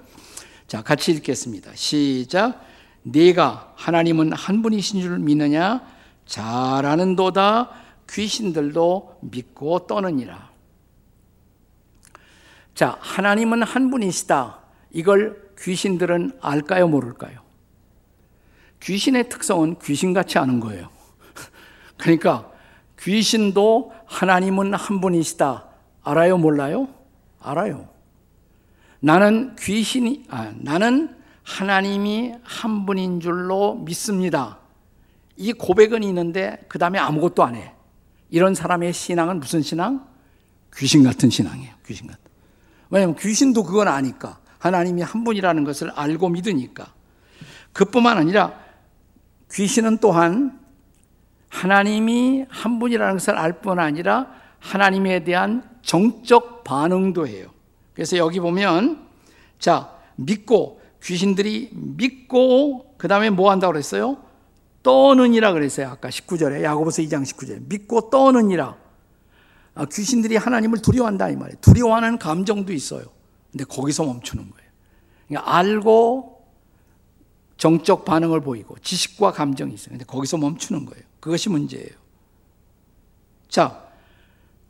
자, 0.69 0.83
같이 0.83 1.11
읽겠습니다. 1.12 1.73
시작. 1.75 2.65
네가 3.03 3.73
하나님은 3.77 4.33
한 4.33 4.62
분이신 4.62 5.00
줄 5.00 5.19
믿느냐? 5.19 5.83
잘 6.27 6.87
아는도다 6.87 7.71
귀신들도 8.11 9.19
믿고 9.21 9.87
떠느니라. 9.87 10.50
자, 12.75 12.97
하나님은 13.00 13.62
한 13.62 13.90
분이시다. 13.90 14.59
이걸 14.93 15.50
귀신들은 15.59 16.38
알까요, 16.40 16.88
모를까요? 16.88 17.40
귀신의 18.81 19.29
특성은 19.29 19.79
귀신같이 19.81 20.38
아는 20.38 20.61
거예요. 20.61 20.88
그러니까 21.99 22.50
귀신도 22.99 23.93
하나님은 24.07 24.75
한 24.75 25.00
분이시다. 25.00 25.67
알아요? 26.02 26.38
몰라요? 26.38 26.88
알아요. 27.40 27.88
나는 29.00 29.55
귀신이, 29.57 30.25
아, 30.29 30.52
나는 30.57 31.14
하나님이 31.43 32.35
한 32.43 32.87
분인 32.87 33.21
줄로 33.21 33.75
믿습니다. 33.75 34.59
이 35.37 35.52
고백은 35.52 36.02
있는데 36.02 36.64
그 36.69 36.79
다음에 36.79 36.99
아무것도 36.99 37.43
안 37.43 37.55
해. 37.55 37.75
이런 38.30 38.54
사람의 38.54 38.92
신앙은 38.92 39.40
무슨 39.40 39.62
신앙? 39.62 40.06
귀신 40.76 41.02
같은 41.02 41.30
신앙이에요. 41.30 41.75
귀신 41.87 42.06
같은. 42.06 42.22
왜냐하면 42.90 43.16
귀신도 43.16 43.64
그건 43.64 43.88
아니까. 43.88 44.38
하나님이 44.58 45.02
한 45.02 45.25
분이라는 45.25 45.64
것을 45.64 45.90
알고 45.90 46.28
믿으니까. 46.28 46.92
그뿐만 47.72 48.18
아니라 48.18 48.54
귀신은 49.52 49.99
또한 49.99 50.60
하나님이 51.49 52.44
한 52.49 52.78
분이라는 52.78 53.14
것을 53.14 53.37
알 53.37 53.60
뿐 53.60 53.78
아니라 53.78 54.28
하나님에 54.60 55.25
대한 55.25 55.68
정적 55.82 56.62
반응도 56.64 57.26
해요. 57.26 57.49
그래서 57.94 58.16
여기 58.16 58.38
보면 58.38 59.06
자, 59.58 59.90
믿고 60.16 60.80
귀신들이 61.02 61.70
믿고 61.72 62.94
그다음에 62.99 63.30
뭐 63.30 63.50
한다고 63.50 63.72
그랬어요? 63.72 64.18
떠느니라 64.82 65.52
그랬어요. 65.52 65.88
아까 65.88 66.08
19절에 66.08 66.62
야고보서 66.62 67.02
2장 67.02 67.22
19절에 67.25 67.68
믿고 67.68 68.10
떠느니라. 68.10 68.76
아, 69.75 69.87
귀신들이 69.87 70.37
하나님을 70.37 70.82
두려워한다 70.82 71.28
이 71.28 71.37
말이에요. 71.37 71.58
두려워하는 71.60 72.18
감정도 72.18 72.72
있어요. 72.72 73.04
근데 73.50 73.64
거기서 73.64 74.04
멈추는 74.04 74.50
거예요. 74.50 74.70
그러니까 75.28 75.56
알고 75.56 76.40
정적 77.56 78.04
반응을 78.04 78.40
보이고 78.40 78.76
지식과 78.78 79.32
감정이 79.32 79.75
있어요. 79.75 79.90
근데 79.90 80.04
거기서 80.04 80.38
멈추는 80.38 80.87
거예요. 80.87 81.04
그것이 81.20 81.50
문제예요. 81.50 81.90
자, 83.49 83.84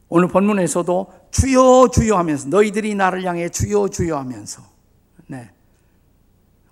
오늘 0.08 0.28
본문에서도 0.28 1.12
주여 1.30 1.90
주여 1.92 2.16
하면서 2.16 2.48
너희들이 2.48 2.94
나를 2.96 3.24
향해 3.24 3.48
주여 3.48 3.88
주여 3.88 4.16
하면서 4.16 4.62
네. 5.28 5.50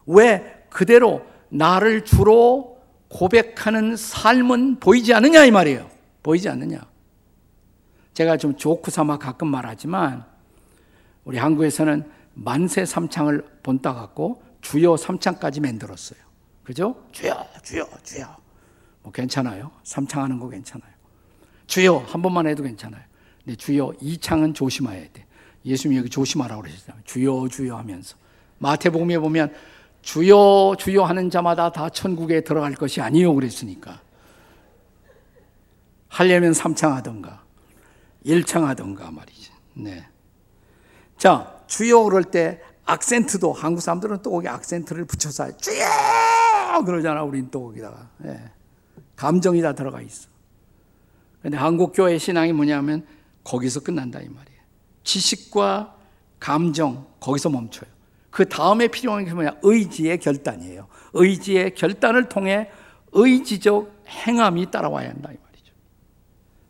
왜 0.06 0.64
그대로 0.70 1.22
나를 1.48 2.04
주로 2.04 2.77
고백하는 3.08 3.96
삶은 3.96 4.80
보이지 4.80 5.14
않느냐 5.14 5.44
이 5.44 5.50
말이에요. 5.50 5.90
보이지 6.22 6.48
않느냐. 6.48 6.86
제가 8.14 8.36
좀 8.36 8.56
조크 8.56 8.90
삼아 8.90 9.18
가끔 9.18 9.48
말하지만 9.48 10.24
우리 11.24 11.38
한국에서는 11.38 12.10
만세 12.34 12.84
삼창을 12.84 13.46
본따 13.62 13.94
갖고 13.94 14.42
주여 14.60 14.96
삼창까지 14.96 15.60
만들었어요. 15.60 16.18
그죠? 16.62 17.02
주여 17.12 17.46
주여 17.62 17.88
주여. 18.02 18.36
뭐 19.02 19.12
괜찮아요. 19.12 19.70
삼창하는 19.84 20.38
거 20.38 20.48
괜찮아요. 20.48 20.90
주여 21.66 21.98
한 22.08 22.22
번만 22.22 22.46
해도 22.46 22.62
괜찮아요. 22.62 23.02
근데 23.44 23.56
주여 23.56 23.94
이 24.00 24.18
창은 24.18 24.54
조심해야 24.54 25.06
돼. 25.12 25.26
예수님이 25.64 25.98
여기 25.98 26.10
조심하라고 26.10 26.62
그러셨잖아요. 26.62 27.02
주여 27.04 27.48
주여 27.50 27.76
하면서 27.76 28.16
마태복음에 28.58 29.18
보면 29.18 29.52
주여 30.08 30.76
주여 30.78 31.04
하는 31.04 31.28
자마다 31.28 31.70
다 31.70 31.90
천국에 31.90 32.40
들어갈 32.40 32.72
것이 32.72 33.02
아니요 33.02 33.34
그랬으니까 33.34 34.00
하려면 36.08 36.54
삼창하던가 36.54 37.44
일창하던가 38.22 39.10
말이지. 39.10 39.50
네. 39.74 40.08
자 41.18 41.62
주여 41.66 42.04
그럴 42.04 42.24
때 42.24 42.62
악센트도 42.86 43.52
한국 43.52 43.82
사람들은 43.82 44.22
또 44.22 44.30
거기 44.30 44.48
악센트를 44.48 45.04
붙여서 45.04 45.58
주여 45.58 46.84
그러잖아 46.86 47.22
우린 47.22 47.50
또 47.50 47.64
거기다가 47.64 48.08
네. 48.16 48.50
감정이 49.14 49.60
다 49.60 49.74
들어가 49.74 50.00
있어. 50.00 50.30
근데 51.42 51.58
한국 51.58 51.92
교회 51.92 52.16
신앙이 52.16 52.54
뭐냐면 52.54 53.06
거기서 53.44 53.80
끝난다 53.80 54.20
이 54.20 54.28
말이에요. 54.30 54.60
지식과 55.04 55.96
감정 56.40 57.06
거기서 57.20 57.50
멈춰요. 57.50 57.97
그 58.30 58.48
다음에 58.48 58.88
필요한 58.88 59.24
게 59.24 59.32
뭐냐? 59.32 59.56
의지의 59.62 60.18
결단이에요. 60.18 60.86
의지의 61.14 61.74
결단을 61.74 62.28
통해 62.28 62.70
의지적 63.12 64.04
행함이 64.06 64.70
따라와야 64.70 65.08
한다 65.08 65.30
이 65.32 65.36
말이죠. 65.42 65.72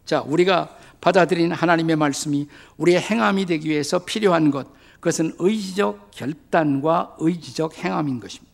자, 0.05 0.21
우리가 0.23 0.77
받아들인 1.01 1.53
하나님의 1.53 1.97
말씀이 1.97 2.49
우리의 2.77 3.01
행함이 3.01 3.47
되기 3.47 3.69
위해서 3.69 4.05
필요한 4.05 4.51
것, 4.51 4.69
그것은 4.95 5.35
의지적 5.39 6.11
결단과 6.11 7.17
의지적 7.19 7.79
행함인 7.79 8.21
것입니다. 8.21 8.53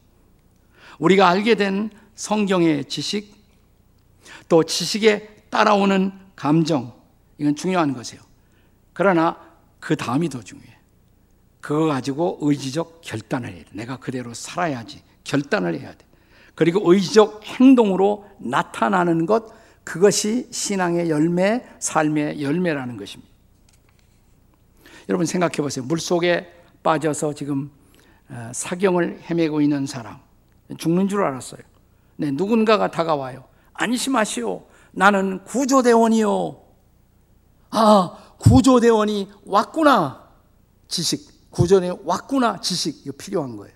우리가 0.98 1.28
알게 1.28 1.54
된 1.54 1.90
성경의 2.14 2.86
지식, 2.86 3.34
또 4.48 4.62
지식에 4.62 5.46
따라오는 5.50 6.12
감정, 6.36 6.92
이건 7.38 7.56
중요한 7.56 7.94
것이에요. 7.94 8.22
그러나 8.92 9.36
그 9.80 9.96
다음이 9.96 10.28
더 10.28 10.42
중요해. 10.42 10.73
그거 11.64 11.86
가지고 11.86 12.36
의지적 12.42 13.00
결단을 13.00 13.48
해야 13.50 13.64
돼. 13.64 13.70
내가 13.72 13.96
그대로 13.96 14.34
살아야지. 14.34 15.02
결단을 15.24 15.80
해야 15.80 15.92
돼. 15.92 16.04
그리고 16.54 16.92
의지적 16.92 17.42
행동으로 17.42 18.26
나타나는 18.38 19.24
것, 19.24 19.46
그것이 19.82 20.46
신앙의 20.50 21.08
열매, 21.08 21.64
삶의 21.78 22.42
열매라는 22.42 22.98
것입니다. 22.98 23.32
여러분 25.08 25.24
생각해 25.24 25.54
보세요. 25.62 25.86
물 25.86 26.00
속에 26.00 26.52
빠져서 26.82 27.32
지금 27.32 27.70
어, 28.28 28.50
사경을 28.52 29.22
헤매고 29.22 29.62
있는 29.62 29.86
사람. 29.86 30.18
죽는 30.76 31.08
줄 31.08 31.24
알았어요. 31.24 31.62
네, 32.16 32.30
누군가가 32.30 32.90
다가와요. 32.90 33.42
안심하시오. 33.72 34.66
나는 34.92 35.42
구조대원이요. 35.44 36.60
아, 37.70 38.34
구조대원이 38.36 39.30
왔구나. 39.46 40.28
지식. 40.88 41.33
구조대원 41.54 42.00
왔구나. 42.04 42.60
지식. 42.60 43.06
이거 43.06 43.14
필요한 43.16 43.56
거예요. 43.56 43.72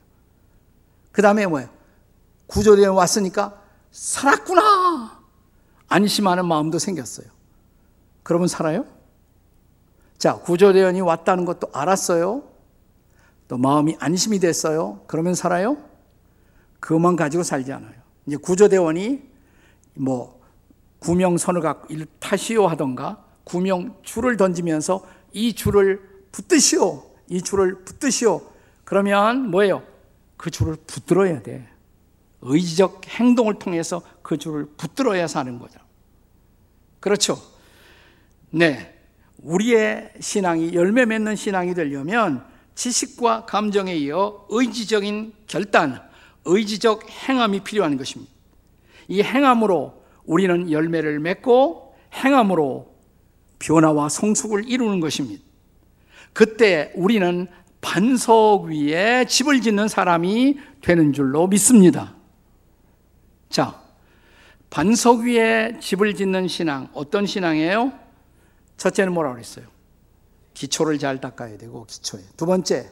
그 1.13 1.23
다음에 1.23 1.47
뭐예요? 1.47 1.69
구조대원 2.47 2.97
왔으니까 2.97 3.63
살았구나. 3.93 5.23
안심하는 5.89 6.45
마음도 6.47 6.79
생겼어요. 6.79 7.29
그러면 8.23 8.49
살아요? 8.49 8.85
자, 10.19 10.35
구조대원이 10.35 11.01
왔다는 11.01 11.45
것도 11.45 11.69
알았어요. 11.73 12.43
또 13.47 13.57
마음이 13.57 13.97
안심이 14.01 14.41
됐어요. 14.41 15.01
그러면 15.07 15.35
살아요? 15.35 15.79
그것만 16.81 17.17
가지고 17.17 17.43
살지 17.43 17.73
않아요. 17.73 17.95
이제 18.27 18.37
구조대원이 18.37 19.23
뭐 19.95 20.41
구명선을 20.99 21.61
갖고 21.61 21.87
일 21.93 22.07
타시오 22.19 22.67
하던가 22.67 23.25
구명 23.45 23.97
줄을 24.03 24.37
던지면서 24.37 25.05
이 25.33 25.55
줄을 25.55 26.27
붙드시오. 26.33 27.08
이 27.29 27.43
줄을 27.43 27.85
붙드시오. 27.85 28.43
그러면 28.85 29.51
뭐예요? 29.51 29.83
그 30.37 30.51
줄을 30.51 30.77
붙들어야 30.87 31.43
돼. 31.43 31.69
의지적 32.41 33.07
행동을 33.07 33.59
통해서 33.59 34.03
그 34.23 34.39
줄을 34.39 34.67
붙들어야 34.77 35.27
사는 35.27 35.59
거죠. 35.59 35.81
그렇죠. 37.01 37.41
네. 38.51 38.95
우리의 39.43 40.13
신앙이 40.21 40.75
열매 40.75 41.05
맺는 41.05 41.37
신앙이 41.37 41.75
되려면 41.75 42.45
지식과 42.75 43.47
감정에 43.47 43.95
이어 43.97 44.47
의지적인 44.49 45.33
결단, 45.47 46.01
의지적 46.45 47.09
행함이 47.09 47.61
필요한 47.61 47.97
것입니다. 47.97 48.33
이 49.09 49.23
행함으로 49.23 50.03
우리는 50.25 50.71
열매를 50.71 51.19
맺고 51.21 51.95
행함으로 52.15 52.95
변화와 53.59 54.09
성숙을 54.09 54.69
이루는 54.69 55.01
것입니다. 55.01 55.48
그때 56.33 56.93
우리는 56.95 57.47
반석 57.81 58.65
위에 58.65 59.25
집을 59.27 59.61
짓는 59.61 59.89
사람이 59.89 60.59
되는 60.83 61.13
줄로 61.13 61.47
믿습니다. 61.47 62.15
자, 63.49 63.81
반석 64.71 65.21
위에 65.21 65.79
집을 65.81 66.15
짓는 66.15 66.49
신앙, 66.49 66.89
어떤 66.93 67.27
신앙이에요? 67.27 67.93
첫째는 68.77 69.13
뭐라고 69.13 69.35
그랬어요? 69.37 69.67
기초를 70.55 70.99
잘 70.99 71.21
닦아야 71.21 71.57
되고, 71.57 71.87
기초에. 71.87 72.21
두 72.37 72.47
번째, 72.47 72.91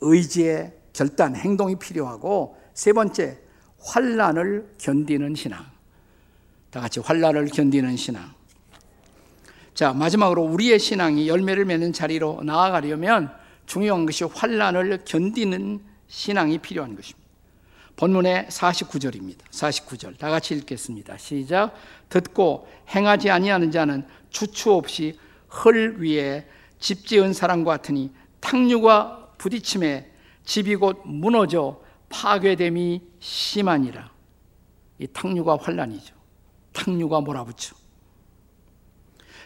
의지의 0.00 0.72
결단, 0.92 1.36
행동이 1.36 1.76
필요하고, 1.76 2.56
세 2.74 2.92
번째, 2.92 3.38
환란을 3.80 4.74
견디는 4.78 5.34
신앙. 5.34 5.64
다 6.70 6.80
같이 6.80 7.00
환란을 7.00 7.46
견디는 7.46 7.96
신앙. 7.96 8.37
자, 9.78 9.92
마지막으로 9.92 10.42
우리의 10.42 10.80
신앙이 10.80 11.28
열매를 11.28 11.64
맺는 11.64 11.92
자리로 11.92 12.42
나아가려면 12.42 13.32
중요한 13.64 14.06
것이 14.06 14.24
환란을 14.24 15.04
견디는 15.04 15.78
신앙이 16.08 16.58
필요한 16.58 16.96
것입니다. 16.96 17.28
본문의 17.94 18.46
49절입니다. 18.48 19.38
49절. 19.52 20.18
다 20.18 20.30
같이 20.30 20.56
읽겠습니다. 20.56 21.16
시작. 21.18 21.76
듣고 22.08 22.66
행하지 22.88 23.30
아니하는 23.30 23.70
자는 23.70 24.04
주추 24.30 24.72
없이 24.72 25.16
헐 25.48 25.98
위에 26.00 26.48
집 26.80 27.06
지은 27.06 27.32
사람과 27.32 27.70
같으니 27.76 28.10
탕류가 28.40 29.34
부딪힘에 29.38 30.10
집이 30.44 30.74
곧 30.74 31.02
무너져 31.04 31.80
파괴됨이 32.08 33.00
심하니라. 33.20 34.10
이 34.98 35.06
탕류가 35.06 35.58
환란이죠. 35.62 36.16
탕류가 36.72 37.20
몰아붙여. 37.20 37.77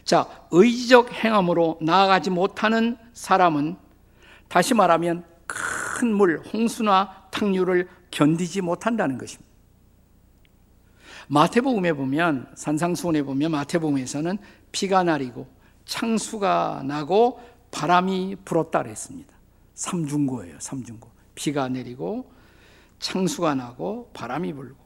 자, 0.04 0.28
의지적 0.50 1.12
행함으로 1.12 1.78
나아가지 1.80 2.30
못하는 2.30 2.96
사람은 3.12 3.76
다시 4.48 4.74
말하면 4.74 5.24
큰 5.46 6.14
물, 6.14 6.42
홍수나 6.52 7.28
탕류를 7.30 7.88
견디지 8.10 8.60
못한다는 8.60 9.18
것입니다. 9.18 9.50
마태복음에 11.28 11.92
보면 11.94 12.50
산상수훈에 12.54 13.22
보면 13.22 13.52
마태복음에서는 13.52 14.38
비가 14.72 15.02
내리고 15.04 15.46
창수가 15.84 16.82
나고 16.86 17.40
바람이 17.70 18.36
불었다 18.44 18.82
그랬습니다. 18.82 19.32
삼중고예요, 19.74 20.56
삼중고. 20.60 21.10
비가 21.34 21.68
내리고 21.68 22.30
창수가 22.98 23.54
나고 23.54 24.10
바람이 24.12 24.52
불고. 24.52 24.82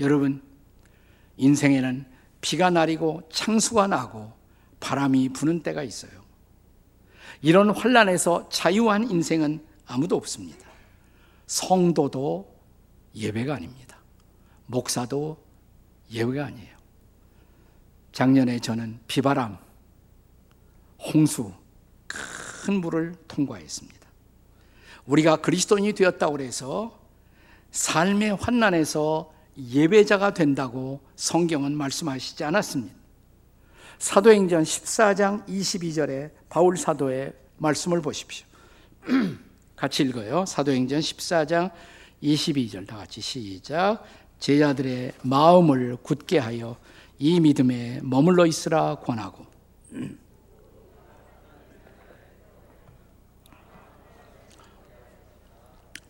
여러분, 0.00 0.42
인생에는 1.36 2.04
비가 2.40 2.70
내리고 2.70 3.22
창수가 3.30 3.88
나고 3.88 4.32
바람이 4.80 5.30
부는 5.30 5.62
때가 5.62 5.82
있어요. 5.82 6.10
이런 7.42 7.70
환란에서 7.70 8.48
자유한 8.48 9.10
인생은 9.10 9.64
아무도 9.86 10.16
없습니다. 10.16 10.68
성도도 11.46 12.54
예배가 13.14 13.54
아닙니다. 13.54 13.98
목사도 14.66 15.38
예외가 16.12 16.46
아니에요. 16.46 16.76
작년에 18.12 18.58
저는 18.58 19.00
비바람, 19.06 19.58
홍수, 20.98 21.52
큰 22.06 22.80
물을 22.80 23.14
통과했습니다. 23.28 24.00
우리가 25.06 25.36
그리스도인이 25.36 25.92
되었다고 25.94 26.40
해서 26.40 26.98
삶의 27.70 28.36
환난에서 28.36 29.32
예배자가 29.56 30.34
된다고 30.34 31.00
성경은 31.16 31.76
말씀하시지 31.76 32.44
않았습니다. 32.44 32.94
사도행전 33.98 34.62
14장 34.62 35.46
22절에 35.46 36.30
바울 36.48 36.76
사도의 36.76 37.32
말씀을 37.58 38.00
보십시오. 38.00 38.46
같이 39.76 40.02
읽어요. 40.02 40.46
사도행전 40.46 41.00
14장 41.00 41.70
22절 42.22 42.86
다 42.86 42.96
같이 42.96 43.20
시작. 43.20 44.02
제자들의 44.38 45.12
마음을 45.22 45.96
굳게 46.02 46.38
하여 46.38 46.76
이 47.18 47.40
믿음에 47.40 48.00
머물러 48.02 48.46
있으라 48.46 48.94
권하고 48.96 49.44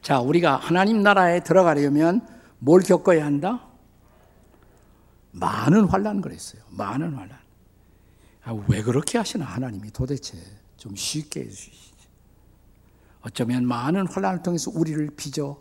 자, 0.03 0.21
우리가 0.21 0.57
하나님 0.57 1.03
나라에 1.03 1.41
들어가려면 1.41 2.27
뭘 2.61 2.83
겪어야 2.83 3.25
한다? 3.25 3.67
많은 5.33 5.87
환란 5.87 6.21
그랬어요. 6.21 6.63
많은 6.71 7.15
환란. 7.15 7.39
아, 8.45 8.53
왜 8.69 8.83
그렇게 8.83 9.19
하시나 9.19 9.45
하나님이 9.45 9.91
도대체 9.91 10.39
좀 10.77 10.95
쉽게 10.95 11.41
해주시지. 11.41 11.91
어쩌면 13.23 13.67
많은 13.67 14.07
환란을 14.07 14.43
통해서 14.43 14.71
우리를 14.75 15.11
빚어 15.17 15.61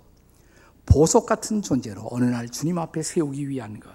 보석 0.85 1.25
같은 1.25 1.61
존재로 1.61 2.07
어느 2.11 2.25
날 2.25 2.49
주님 2.49 2.77
앞에 2.77 3.01
세우기 3.01 3.49
위한 3.49 3.79
것. 3.79 3.91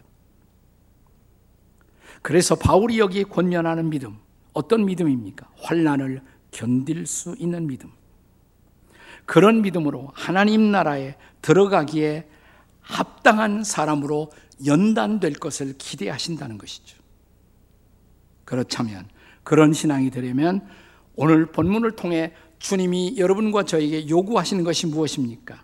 그래서 2.22 2.54
바울이 2.54 2.98
여기에 2.98 3.24
권면하는 3.24 3.90
믿음, 3.90 4.18
어떤 4.52 4.86
믿음입니까? 4.86 5.48
환란을 5.56 6.22
견딜 6.50 7.06
수 7.06 7.34
있는 7.38 7.66
믿음. 7.66 7.90
그런 9.26 9.62
믿음으로 9.62 10.10
하나님 10.14 10.70
나라에 10.70 11.16
들어가기에 11.42 12.28
합당한 12.84 13.64
사람으로 13.64 14.30
연단될 14.64 15.34
것을 15.34 15.74
기대하신다는 15.76 16.58
것이죠. 16.58 16.96
그렇다면 18.44 19.08
그런 19.42 19.72
신앙이 19.72 20.10
되려면 20.10 20.66
오늘 21.16 21.46
본문을 21.46 21.96
통해 21.96 22.32
주님이 22.58 23.16
여러분과 23.18 23.64
저에게 23.64 24.08
요구하시는 24.08 24.62
것이 24.64 24.86
무엇입니까? 24.86 25.62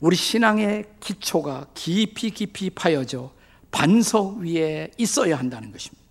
우리 0.00 0.16
신앙의 0.16 0.86
기초가 1.00 1.68
깊이 1.74 2.30
깊이 2.30 2.70
파여져 2.70 3.32
반석 3.70 4.38
위에 4.38 4.90
있어야 4.98 5.38
한다는 5.38 5.72
것입니다. 5.72 6.02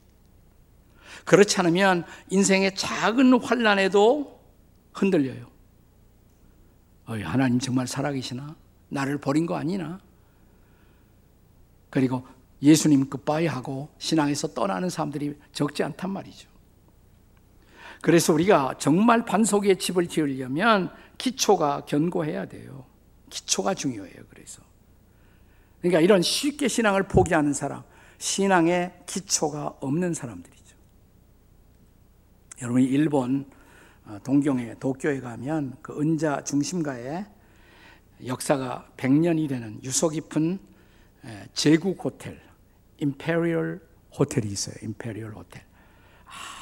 그렇지 1.26 1.60
않으면 1.60 2.06
인생의 2.30 2.76
작은 2.76 3.40
환란에도 3.42 4.40
흔들려요. 4.94 5.52
하나님 7.06 7.60
정말 7.60 7.88
살아계시나? 7.88 8.56
나를 8.90 9.18
버린 9.20 9.46
거 9.46 9.56
아니나? 9.56 10.00
그리고 11.92 12.26
예수님 12.64 13.10
끝바이 13.10 13.46
하고 13.46 13.90
신앙에서 14.00 14.54
떠나는 14.56 14.90
사람들이 14.90 15.38
적지 15.52 15.84
않단 15.84 16.10
말이죠. 16.10 16.50
그래서 18.02 18.34
우리가 18.34 18.76
정말 18.80 19.26
반석 19.26 19.66
위에 19.66 19.76
집을 19.76 20.08
지으려면 20.08 20.92
기초가 21.20 21.86
견고해야 21.86 22.46
돼요. 22.48 22.86
기초가 23.30 23.76
중요해요. 23.76 24.24
그래서. 24.30 24.64
그러니까 25.80 26.00
이런 26.02 26.22
쉽게 26.22 26.68
신앙을 26.68 27.04
포기하는 27.04 27.54
사람, 27.54 27.84
신앙의 28.18 29.04
기초가 29.06 29.78
없는 29.82 30.14
사람들이죠. 30.14 30.76
여러분이 32.62 32.86
일본 32.86 33.46
어, 34.06 34.18
동경에 34.24 34.76
도쿄에 34.80 35.20
가면 35.20 35.78
그 35.82 36.00
긴자 36.00 36.44
중심가에 36.44 37.26
역사가 38.26 38.90
100년이 38.98 39.48
되는 39.48 39.80
유서 39.84 40.10
깊은 40.10 40.60
제국 41.54 42.04
호텔, 42.04 42.40
Imperial 42.98 43.82
호텔이 44.18 44.48
있어요. 44.48 44.76
Imperial 44.82 45.34
호텔. 45.34 45.64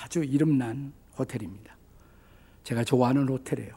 아주 0.04 0.24
이름난 0.24 0.94
호텔입니다. 1.18 1.76
제가 2.64 2.84
좋아하는 2.84 3.28
호텔이에요. 3.28 3.74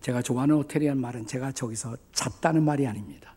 제가 0.00 0.22
좋아하는 0.22 0.56
호텔이란 0.56 1.00
말은 1.00 1.26
제가 1.26 1.52
저기서 1.52 1.96
잤다는 2.12 2.62
말이 2.62 2.86
아닙니다. 2.86 3.34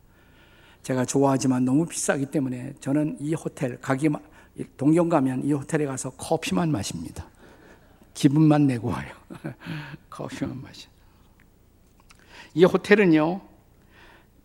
제가 0.84 1.06
좋아하지만 1.06 1.66
너무 1.66 1.86
비싸기 1.86 2.28
때문에 2.28 2.74
저는 2.80 3.18
이 3.20 3.34
호텔 3.34 3.80
가기 3.80 4.10
동경 4.78 5.10
가면 5.10 5.44
이 5.44 5.54
호텔에 5.54 5.86
가서 5.86 6.12
커피만 6.12 6.72
마십니다. 6.72 7.30
기분만 8.14 8.68
내고 8.68 8.90
와요. 8.90 9.14
커피만 10.10 10.62
마시. 10.62 10.88
이 12.54 12.66
호텔은요. 12.66 13.42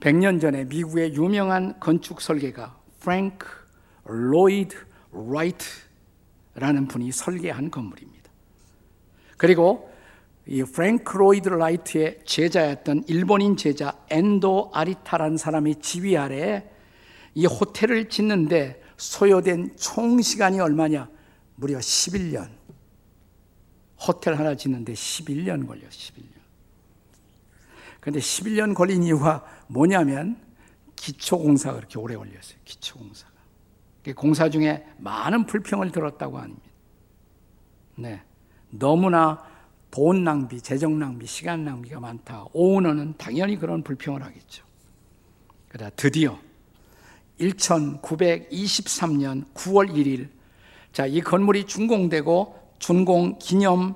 100년 0.02 0.40
전에 0.40 0.64
미국의 0.64 1.14
유명한 1.14 1.78
건축 1.78 2.20
설계가 2.20 2.76
프랭크 2.98 3.46
로이드 4.04 4.76
라이트라는 5.12 6.88
분이 6.88 7.12
설계한 7.12 7.70
건물입니다. 7.70 8.30
그리고 9.36 9.92
이 10.44 10.64
프랭크 10.64 11.16
로이드 11.16 11.48
라이트의 11.50 12.18
제자였던 12.24 13.04
일본인 13.06 13.56
제자 13.56 13.96
엔도 14.10 14.72
아라타라는 14.74 15.36
사람의 15.36 15.76
지휘 15.76 16.16
아래 16.16 16.68
이 17.34 17.46
호텔을 17.46 18.08
짓는데 18.08 18.82
소요된 18.96 19.76
총 19.76 20.20
시간이 20.20 20.58
얼마냐? 20.58 21.08
무려 21.54 21.78
11년. 21.78 22.50
호텔 24.04 24.34
하나 24.34 24.56
짓는데 24.56 24.94
11년 24.94 25.66
걸려, 25.66 25.88
11년. 25.88 26.41
근데 28.02 28.18
11년 28.18 28.74
걸린 28.74 29.04
이유가 29.04 29.44
뭐냐면 29.68 30.36
기초공사가 30.96 31.76
그렇게 31.76 32.00
오래 32.00 32.16
걸렸어요. 32.16 32.58
기초공사가. 32.64 33.30
공사 34.16 34.50
중에 34.50 34.84
많은 34.98 35.46
불평을 35.46 35.92
들었다고 35.92 36.40
합니다. 36.40 36.68
네. 37.94 38.20
너무나 38.70 39.44
돈 39.92 40.24
낭비, 40.24 40.60
재정 40.60 40.98
낭비, 40.98 41.26
시간 41.26 41.64
낭비가 41.64 42.00
많다. 42.00 42.46
오너는 42.52 43.14
당연히 43.18 43.56
그런 43.56 43.84
불평을 43.84 44.20
하겠죠. 44.20 44.64
그러다 45.68 45.94
드디어 45.94 46.40
1923년 47.38 49.44
9월 49.54 49.92
1일 49.92 50.28
자, 50.92 51.06
이 51.06 51.20
건물이 51.20 51.66
준공되고 51.66 52.72
준공 52.80 53.38
기념 53.38 53.94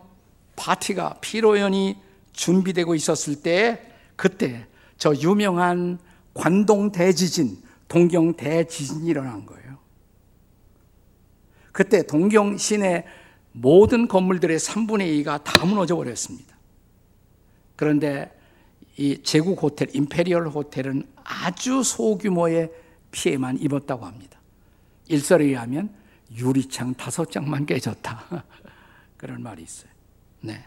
파티가 0.55 1.19
피로연이 1.21 1.97
준비되고 2.33 2.95
있었을 2.95 3.43
때 3.43 3.96
그때 4.17 4.67
저 4.97 5.15
유명한 5.15 5.99
관동 6.35 6.91
대지진, 6.91 7.63
동경 7.89 8.35
대지진이 8.35 9.07
일어난 9.07 9.47
거예요. 9.47 9.79
그때 11.73 12.07
동경 12.07 12.57
시내 12.57 13.05
모든 13.53 14.09
건물들의 14.09 14.59
3분의 14.59 15.25
2가 15.25 15.43
다 15.45 15.65
무너져 15.65 15.97
버렸습니다. 15.97 16.57
그런데 17.77 18.35
이 18.97 19.23
제국 19.23 19.63
호텔, 19.63 19.95
Imperial 19.95 20.49
호텔은 20.49 21.07
아주 21.23 21.83
소규모의 21.83 22.71
피해만 23.11 23.59
입었다고 23.61 24.07
합니다. 24.07 24.41
일설에 25.09 25.45
의하면 25.45 25.95
유리창 26.35 26.95
다섯 26.95 27.31
장만 27.31 27.67
깨졌다. 27.67 28.45
그런 29.17 29.43
말이 29.43 29.63
있어요. 29.63 29.91
네. 30.41 30.67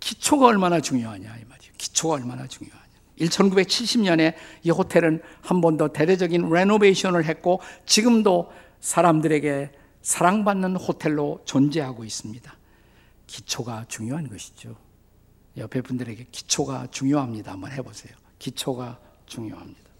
기초가 0.00 0.46
얼마나 0.46 0.80
중요하냐 0.80 1.36
이 1.36 1.44
말이에요. 1.44 1.72
기초가 2.00 2.14
얼마나 2.14 2.46
중요하냐. 2.46 2.80
1970년에 3.18 4.34
이 4.62 4.70
호텔은 4.70 5.20
한 5.42 5.60
번 5.60 5.76
더 5.76 5.88
대대적인 5.88 6.48
renovation을 6.48 7.26
했고 7.26 7.60
지금도 7.84 8.50
사람들에게 8.80 9.70
사랑받는 10.00 10.76
호텔로 10.76 11.42
존재하고 11.44 12.04
있습니다. 12.04 12.56
기초가 13.26 13.84
중요한 13.88 14.28
것이죠. 14.28 14.74
옆에 15.58 15.82
분들에게 15.82 16.28
기초가 16.32 16.86
중요합니다. 16.90 17.52
한번 17.52 17.72
해보세요. 17.72 18.14
기초가 18.38 18.98
중요합니다. 19.26 19.90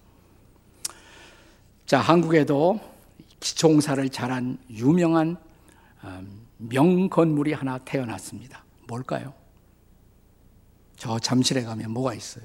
자, 1.85 2.01
한국에도 2.01 2.81
기초공사를 3.41 4.09
잘한 4.09 4.59
유명한 4.71 5.37
음, 6.05 6.47
명건물이 6.57 7.53
하나 7.53 7.77
태어났습니다. 7.79 8.65
뭘까요? 8.89 9.35
저 11.01 11.19
잠실에 11.19 11.63
가면 11.63 11.91
뭐가 11.93 12.13
있어요? 12.13 12.45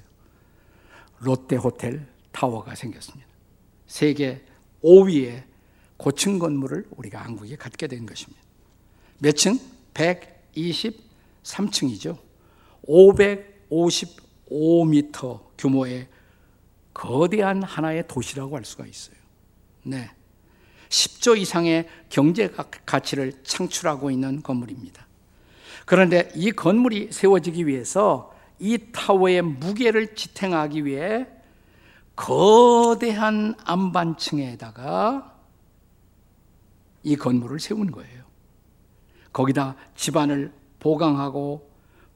롯데 1.20 1.58
호텔 1.58 2.08
타워가 2.32 2.74
생겼습니다. 2.74 3.28
세계 3.86 4.46
5위의 4.82 5.44
고층 5.98 6.40
건물을 6.40 6.88
우리가 6.92 7.22
한국에 7.22 7.58
갖게 7.58 7.88
된 7.88 8.06
것입니다. 8.06 8.42
몇 9.20 9.34
층? 9.34 9.60
123층이죠. 9.94 12.18
555m 12.88 15.42
규모의 15.58 16.08
거대한 16.94 17.62
하나의 17.62 18.08
도시라고 18.08 18.56
할 18.56 18.64
수가 18.64 18.86
있어요. 18.86 19.18
네. 19.84 20.10
10조 20.88 21.38
이상의 21.38 21.90
경제 22.08 22.50
가치를 22.86 23.34
창출하고 23.44 24.12
있는 24.12 24.42
건물입니다. 24.42 25.06
그런데 25.86 26.32
이 26.36 26.52
건물이 26.52 27.12
세워지기 27.12 27.68
위해서 27.68 28.34
이 28.60 28.78
타워의 28.92 29.42
무게를 29.42 30.16
지탱하기 30.16 30.86
위해 30.86 31.28
거대한 32.16 33.56
암반층에다가 33.64 35.36
이 37.04 37.16
건물을 37.16 37.60
세운 37.60 37.92
거예요. 37.92 38.24
거기다 39.34 39.76
지반을 39.96 40.54
보강하고 40.80 41.70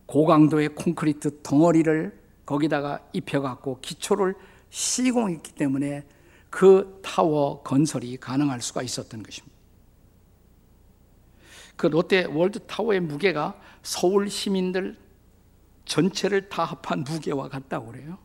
고강도의 0.05 0.69
콘크리트 0.69 1.41
덩어리를 1.43 2.17
거기다가 2.45 2.99
입혀갖고 3.13 3.79
기초를 3.81 4.35
시공했기 4.69 5.51
때문에 5.51 6.05
그 6.49 6.99
타워 7.03 7.61
건설이 7.61 8.17
가능할 8.17 8.61
수가 8.61 8.81
있었던 8.81 9.21
것입니다. 9.21 9.55
그 11.75 11.87
롯데 11.87 12.25
월드 12.25 12.59
타워의 12.59 13.01
무게가 13.01 13.59
서울 13.83 14.29
시민들 14.29 14.97
전체를 15.89 16.49
다 16.49 16.63
합한 16.63 17.03
무게와 17.03 17.49
같다고 17.49 17.87
그래요. 17.87 18.17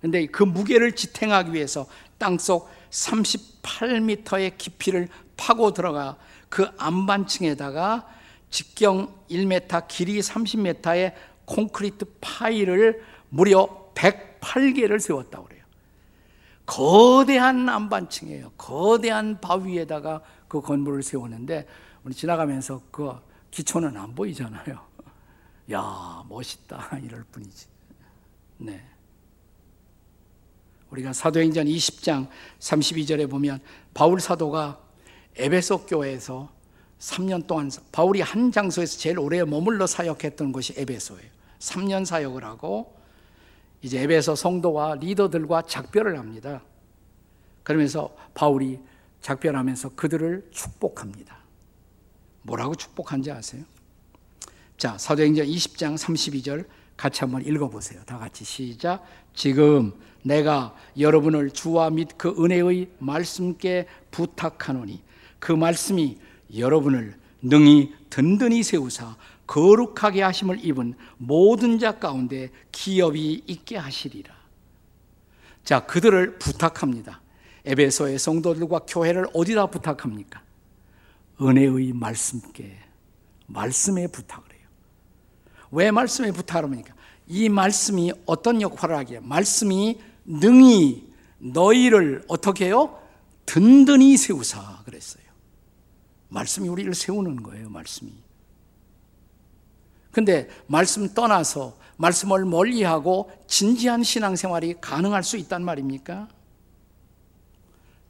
근데 0.00 0.26
그 0.26 0.42
무게를 0.42 0.92
지탱하기 0.92 1.52
위해서 1.52 1.86
땅속 2.18 2.70
38m의 2.90 4.56
깊이를 4.56 5.08
파고 5.36 5.72
들어가 5.72 6.16
그 6.48 6.66
안반층에다가 6.78 8.06
직경 8.50 9.12
1m, 9.28 9.88
길이 9.88 10.20
30m의 10.20 11.14
콘크리트 11.44 12.04
파일을 12.20 13.04
무려 13.30 13.90
108개를 13.94 15.00
세웠다고 15.00 15.46
그래요. 15.46 15.64
거대한 16.66 17.68
안반층이에요. 17.68 18.52
거대한 18.56 19.40
바위에다가 19.40 20.22
그 20.46 20.60
건물을 20.60 21.02
세우는데 21.02 21.66
우리 22.04 22.14
지나가면서 22.14 22.82
그 22.92 23.12
기초는 23.50 23.96
안 23.96 24.14
보이잖아요. 24.14 24.93
야, 25.72 26.24
멋있다. 26.28 26.98
이럴 27.02 27.24
뿐이지. 27.24 27.66
네. 28.58 28.84
우리가 30.90 31.12
사도행전 31.12 31.66
20장 31.66 32.28
32절에 32.60 33.28
보면 33.28 33.60
바울 33.94 34.20
사도가 34.20 34.80
에베소 35.36 35.86
교회에서 35.86 36.52
3년 37.00 37.46
동안 37.46 37.70
바울이 37.90 38.20
한 38.20 38.52
장소에서 38.52 38.98
제일 38.98 39.18
오래 39.18 39.42
머물러 39.42 39.86
사역했던 39.86 40.52
곳이 40.52 40.74
에베소예요. 40.76 41.28
3년 41.58 42.04
사역을 42.04 42.44
하고 42.44 42.96
이제 43.82 44.00
에베소 44.02 44.36
성도와 44.36 44.96
리더들과 44.96 45.62
작별을 45.62 46.18
합니다. 46.18 46.62
그러면서 47.62 48.14
바울이 48.34 48.78
작별하면서 49.20 49.90
그들을 49.96 50.48
축복합니다. 50.52 51.36
뭐라고 52.42 52.74
축복한지 52.74 53.32
아세요? 53.32 53.64
자, 54.76 54.98
사도행전 54.98 55.46
20장 55.46 55.96
32절 55.96 56.66
같이 56.96 57.20
한번 57.20 57.44
읽어보세요. 57.44 58.02
다 58.04 58.18
같이 58.18 58.44
시작. 58.44 59.04
지금 59.34 59.92
내가 60.22 60.74
여러분을 60.98 61.50
주와 61.50 61.90
및 61.90 62.08
그 62.16 62.34
은혜의 62.38 62.90
말씀께 62.98 63.86
부탁하노니 64.10 65.02
그 65.38 65.52
말씀이 65.52 66.18
여러분을 66.56 67.16
능히 67.42 67.92
든든히 68.10 68.62
세우사 68.62 69.16
거룩하게 69.46 70.22
하심을 70.22 70.64
입은 70.64 70.94
모든 71.18 71.78
자 71.78 71.98
가운데 71.98 72.50
기업이 72.72 73.44
있게 73.46 73.76
하시리라. 73.76 74.34
자, 75.62 75.84
그들을 75.86 76.38
부탁합니다. 76.38 77.20
에베소의 77.66 78.18
성도들과 78.18 78.80
교회를 78.86 79.26
어디다 79.34 79.66
부탁합니까? 79.66 80.42
은혜의 81.40 81.92
말씀께 81.92 82.78
말씀에 83.46 84.06
부탁을. 84.06 84.53
왜 85.70 85.90
말씀에 85.90 86.32
부탁을 86.32 86.64
합니까? 86.64 86.94
이 87.26 87.48
말씀이 87.48 88.12
어떤 88.26 88.60
역할을 88.60 88.96
하기에 88.96 89.20
말씀이 89.20 89.98
능히 90.24 91.12
너희를 91.38 92.24
어떻게 92.28 92.66
해요? 92.66 93.00
든든히 93.46 94.16
세우사 94.16 94.82
그랬어요. 94.84 95.24
말씀이 96.28 96.68
우리를 96.68 96.92
세우는 96.94 97.42
거예요, 97.42 97.70
말씀이. 97.70 98.12
근데 100.10 100.48
말씀 100.66 101.12
떠나서 101.12 101.76
말씀을 101.96 102.44
멀리하고 102.44 103.30
진지한 103.46 104.02
신앙생활이 104.02 104.76
가능할 104.80 105.22
수 105.22 105.36
있단 105.36 105.64
말입니까? 105.64 106.28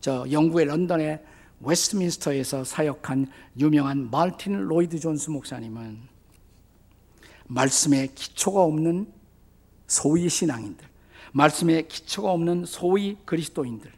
저 0.00 0.26
영국의 0.30 0.66
런던의 0.66 1.24
웨스트민스터에서 1.60 2.64
사역한 2.64 3.26
유명한 3.58 4.10
마틴 4.11 4.64
로이드 4.66 5.00
존스 5.00 5.30
목사님은 5.30 6.13
말씀에 7.46 8.09
기초가 8.14 8.62
없는 8.62 9.12
소위 9.87 10.28
신앙인들, 10.28 10.87
말씀에 11.33 11.83
기초가 11.83 12.30
없는 12.30 12.64
소위 12.66 13.18
그리스도인들, 13.24 13.92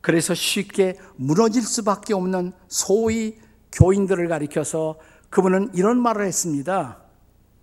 그래서 0.00 0.34
쉽게 0.34 0.98
무너질 1.16 1.62
수밖에 1.62 2.14
없는 2.14 2.52
소위 2.68 3.38
교인들을 3.72 4.28
가리켜서 4.28 4.98
그분은 5.30 5.70
이런 5.74 6.00
말을 6.00 6.24
했습니다. 6.26 6.98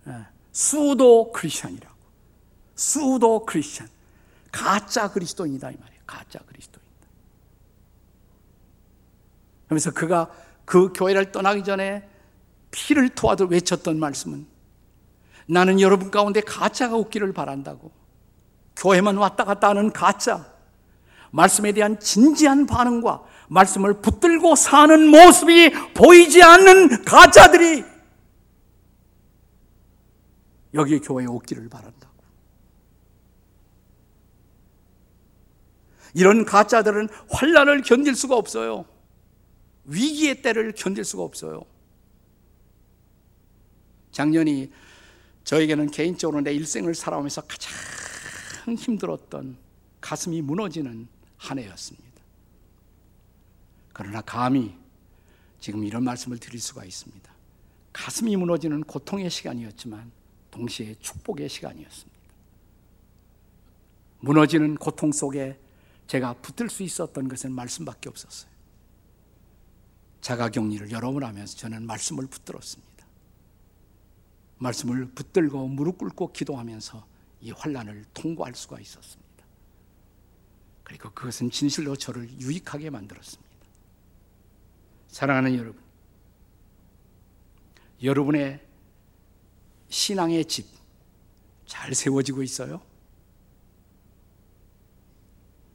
예, 0.06 0.26
pseudo 0.52 1.32
Christian이라고. 1.32 1.94
수도 2.76 3.46
크리스천. 3.46 3.88
가짜 4.52 5.10
그리스도인이다 5.10 5.70
이 5.70 5.76
말이에요. 5.76 6.00
가짜 6.06 6.38
그리스도인. 6.40 6.84
그러면서 9.66 9.90
그가 9.92 10.30
그 10.64 10.92
교회를 10.92 11.32
떠나기 11.32 11.64
전에 11.64 12.08
피를 12.70 13.08
토하듯 13.08 13.50
외쳤던 13.50 13.98
말씀은 13.98 14.46
나는 15.46 15.80
여러분 15.80 16.10
가운데 16.10 16.40
가짜가 16.40 16.96
없기를 16.96 17.32
바란다고. 17.32 17.90
교회만 18.76 19.16
왔다 19.16 19.44
갔다 19.44 19.68
하는 19.68 19.92
가짜. 19.92 20.52
말씀에 21.30 21.72
대한 21.72 21.98
진지한 21.98 22.66
반응과 22.66 23.24
말씀을 23.48 24.00
붙들고 24.00 24.54
사는 24.54 25.06
모습이 25.08 25.70
보이지 25.94 26.42
않는 26.42 27.04
가짜들이 27.04 27.84
여기 30.74 30.98
교회에 31.00 31.26
오기를 31.26 31.68
바란다고. 31.68 32.14
이런 36.14 36.44
가짜들은 36.44 37.08
환란을 37.30 37.82
견딜 37.82 38.14
수가 38.14 38.36
없어요. 38.36 38.84
위기의 39.84 40.42
때를 40.42 40.72
견딜 40.72 41.04
수가 41.04 41.24
없어요. 41.24 41.64
작년이 44.12 44.72
저에게는 45.44 45.90
개인적으로 45.90 46.40
내 46.40 46.52
일생을 46.54 46.94
살아오면서 46.94 47.42
가장 47.42 47.72
힘들었던 48.76 49.56
가슴이 50.00 50.42
무너지는 50.42 51.06
한 51.36 51.58
해였습니다. 51.58 52.22
그러나 53.92 54.20
감히 54.22 54.76
지금 55.60 55.84
이런 55.84 56.02
말씀을 56.04 56.38
드릴 56.38 56.60
수가 56.60 56.84
있습니다. 56.84 57.32
가슴이 57.92 58.36
무너지는 58.36 58.82
고통의 58.82 59.30
시간이었지만 59.30 60.10
동시에 60.50 60.96
축복의 61.00 61.48
시간이었습니다. 61.48 62.14
무너지는 64.20 64.74
고통 64.76 65.12
속에 65.12 65.58
제가 66.06 66.34
붙들 66.34 66.70
수 66.70 66.82
있었던 66.82 67.28
것은 67.28 67.52
말씀밖에 67.52 68.08
없었어요. 68.08 68.50
자가 70.20 70.48
격리를 70.48 70.90
여러 70.90 71.12
번 71.12 71.24
하면서 71.24 71.56
저는 71.56 71.86
말씀을 71.86 72.26
붙들었습니다. 72.26 72.93
말씀을 74.64 75.06
붙들고 75.06 75.68
무릎 75.68 75.98
꿇고 75.98 76.32
기도하면서 76.32 77.06
이 77.42 77.50
환란을 77.52 78.04
통과할 78.14 78.54
수가 78.54 78.80
있었습니다. 78.80 79.24
그리고 80.82 81.10
그것은 81.10 81.50
진실로 81.50 81.94
저를 81.96 82.28
유익하게 82.40 82.90
만들었습니다. 82.90 83.54
사랑하는 85.08 85.56
여러분, 85.56 85.80
여러분의 88.02 88.60
신앙의 89.88 90.44
집 90.46 90.74
잘 91.66 91.94
세워지고 91.94 92.42
있어요? 92.42 92.80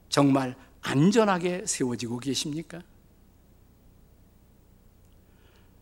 정말 0.08 0.56
안전하게 0.82 1.66
세워지고 1.66 2.18
계십니까? 2.18 2.82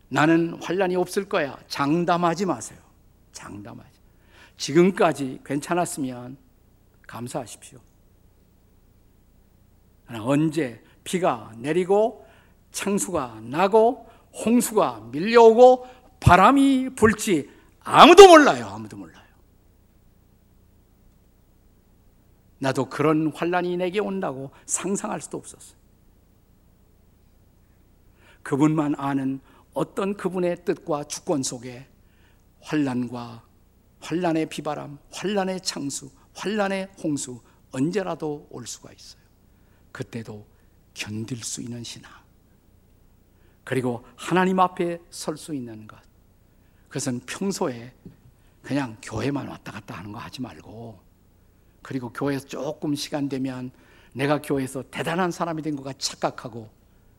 나는 0.08 0.60
환란이 0.62 0.96
없을 0.96 1.28
거야. 1.28 1.58
장담하지 1.68 2.46
마세요. 2.46 2.78
장담하지. 3.38 3.98
지금까지 4.56 5.40
괜찮았으면 5.44 6.36
감사하십시오. 7.06 7.78
언제 10.08 10.82
비가 11.04 11.52
내리고 11.56 12.26
창수가 12.72 13.42
나고 13.44 14.08
홍수가 14.44 15.08
밀려오고 15.12 15.86
바람이 16.20 16.90
불지 16.96 17.48
아무도 17.80 18.26
몰라요. 18.26 18.66
아무도 18.66 18.96
몰라요. 18.96 19.26
나도 22.58 22.86
그런 22.86 23.32
환란이 23.32 23.76
내게 23.76 24.00
온다고 24.00 24.50
상상할 24.66 25.20
수도 25.20 25.38
없었어요. 25.38 25.78
그분만 28.42 28.96
아는 28.96 29.40
어떤 29.74 30.16
그분의 30.16 30.64
뜻과 30.64 31.04
주권 31.04 31.44
속에 31.44 31.86
환란과 32.60 33.44
환란의 34.00 34.48
비바람, 34.48 34.98
환란의 35.12 35.60
창수, 35.62 36.10
환란의 36.34 36.88
홍수 37.02 37.40
언제라도 37.72 38.46
올 38.50 38.66
수가 38.66 38.92
있어요. 38.92 39.22
그때도 39.92 40.46
견딜 40.94 41.42
수 41.42 41.60
있는 41.60 41.82
신앙. 41.84 42.10
그리고 43.64 44.04
하나님 44.16 44.60
앞에 44.60 44.98
설 45.10 45.36
수 45.36 45.54
있는 45.54 45.86
것. 45.86 45.98
그것은 46.88 47.20
평소에 47.20 47.92
그냥 48.62 48.96
교회만 49.02 49.46
왔다 49.46 49.72
갔다 49.72 49.96
하는 49.96 50.12
거 50.12 50.18
하지 50.18 50.40
말고 50.40 51.00
그리고 51.82 52.10
교회에서 52.12 52.46
조금 52.46 52.94
시간 52.94 53.28
되면 53.28 53.70
내가 54.12 54.40
교회에서 54.40 54.84
대단한 54.90 55.30
사람이 55.30 55.62
된 55.62 55.76
것같 55.76 55.98
착각하고 55.98 56.70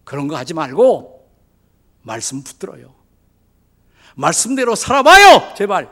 그런 0.03 0.27
거 0.27 0.35
하지 0.37 0.53
말고 0.53 1.29
말씀 2.01 2.43
붙들어요. 2.43 2.98
말씀대로 4.15 4.75
살아봐요! 4.75 5.53
제발. 5.55 5.91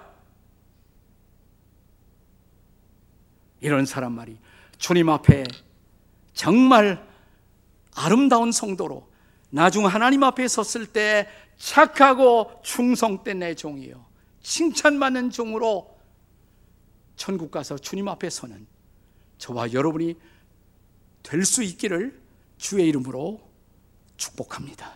이런 3.60 3.86
사람 3.86 4.14
말이 4.14 4.38
주님 4.78 5.10
앞에 5.10 5.44
정말 6.34 7.06
아름다운 7.96 8.52
성도로 8.52 9.08
나중 9.50 9.88
하나님 9.88 10.24
앞에 10.24 10.48
섰을 10.48 10.86
때 10.88 11.28
착하고 11.58 12.62
충성된 12.64 13.40
내 13.40 13.56
종이요. 13.56 14.06
칭찬받는 14.44 15.32
종으로 15.32 15.98
천국 17.16 17.50
가서 17.50 17.78
주님 17.78 18.08
앞에 18.08 18.30
서는 18.30 18.68
저와 19.40 19.74
여러분이 19.74 20.16
될 21.24 21.44
수 21.44 21.64
있기를 21.64 22.22
주의 22.58 22.88
이름으로 22.88 23.42
축복합니다. 24.18 24.94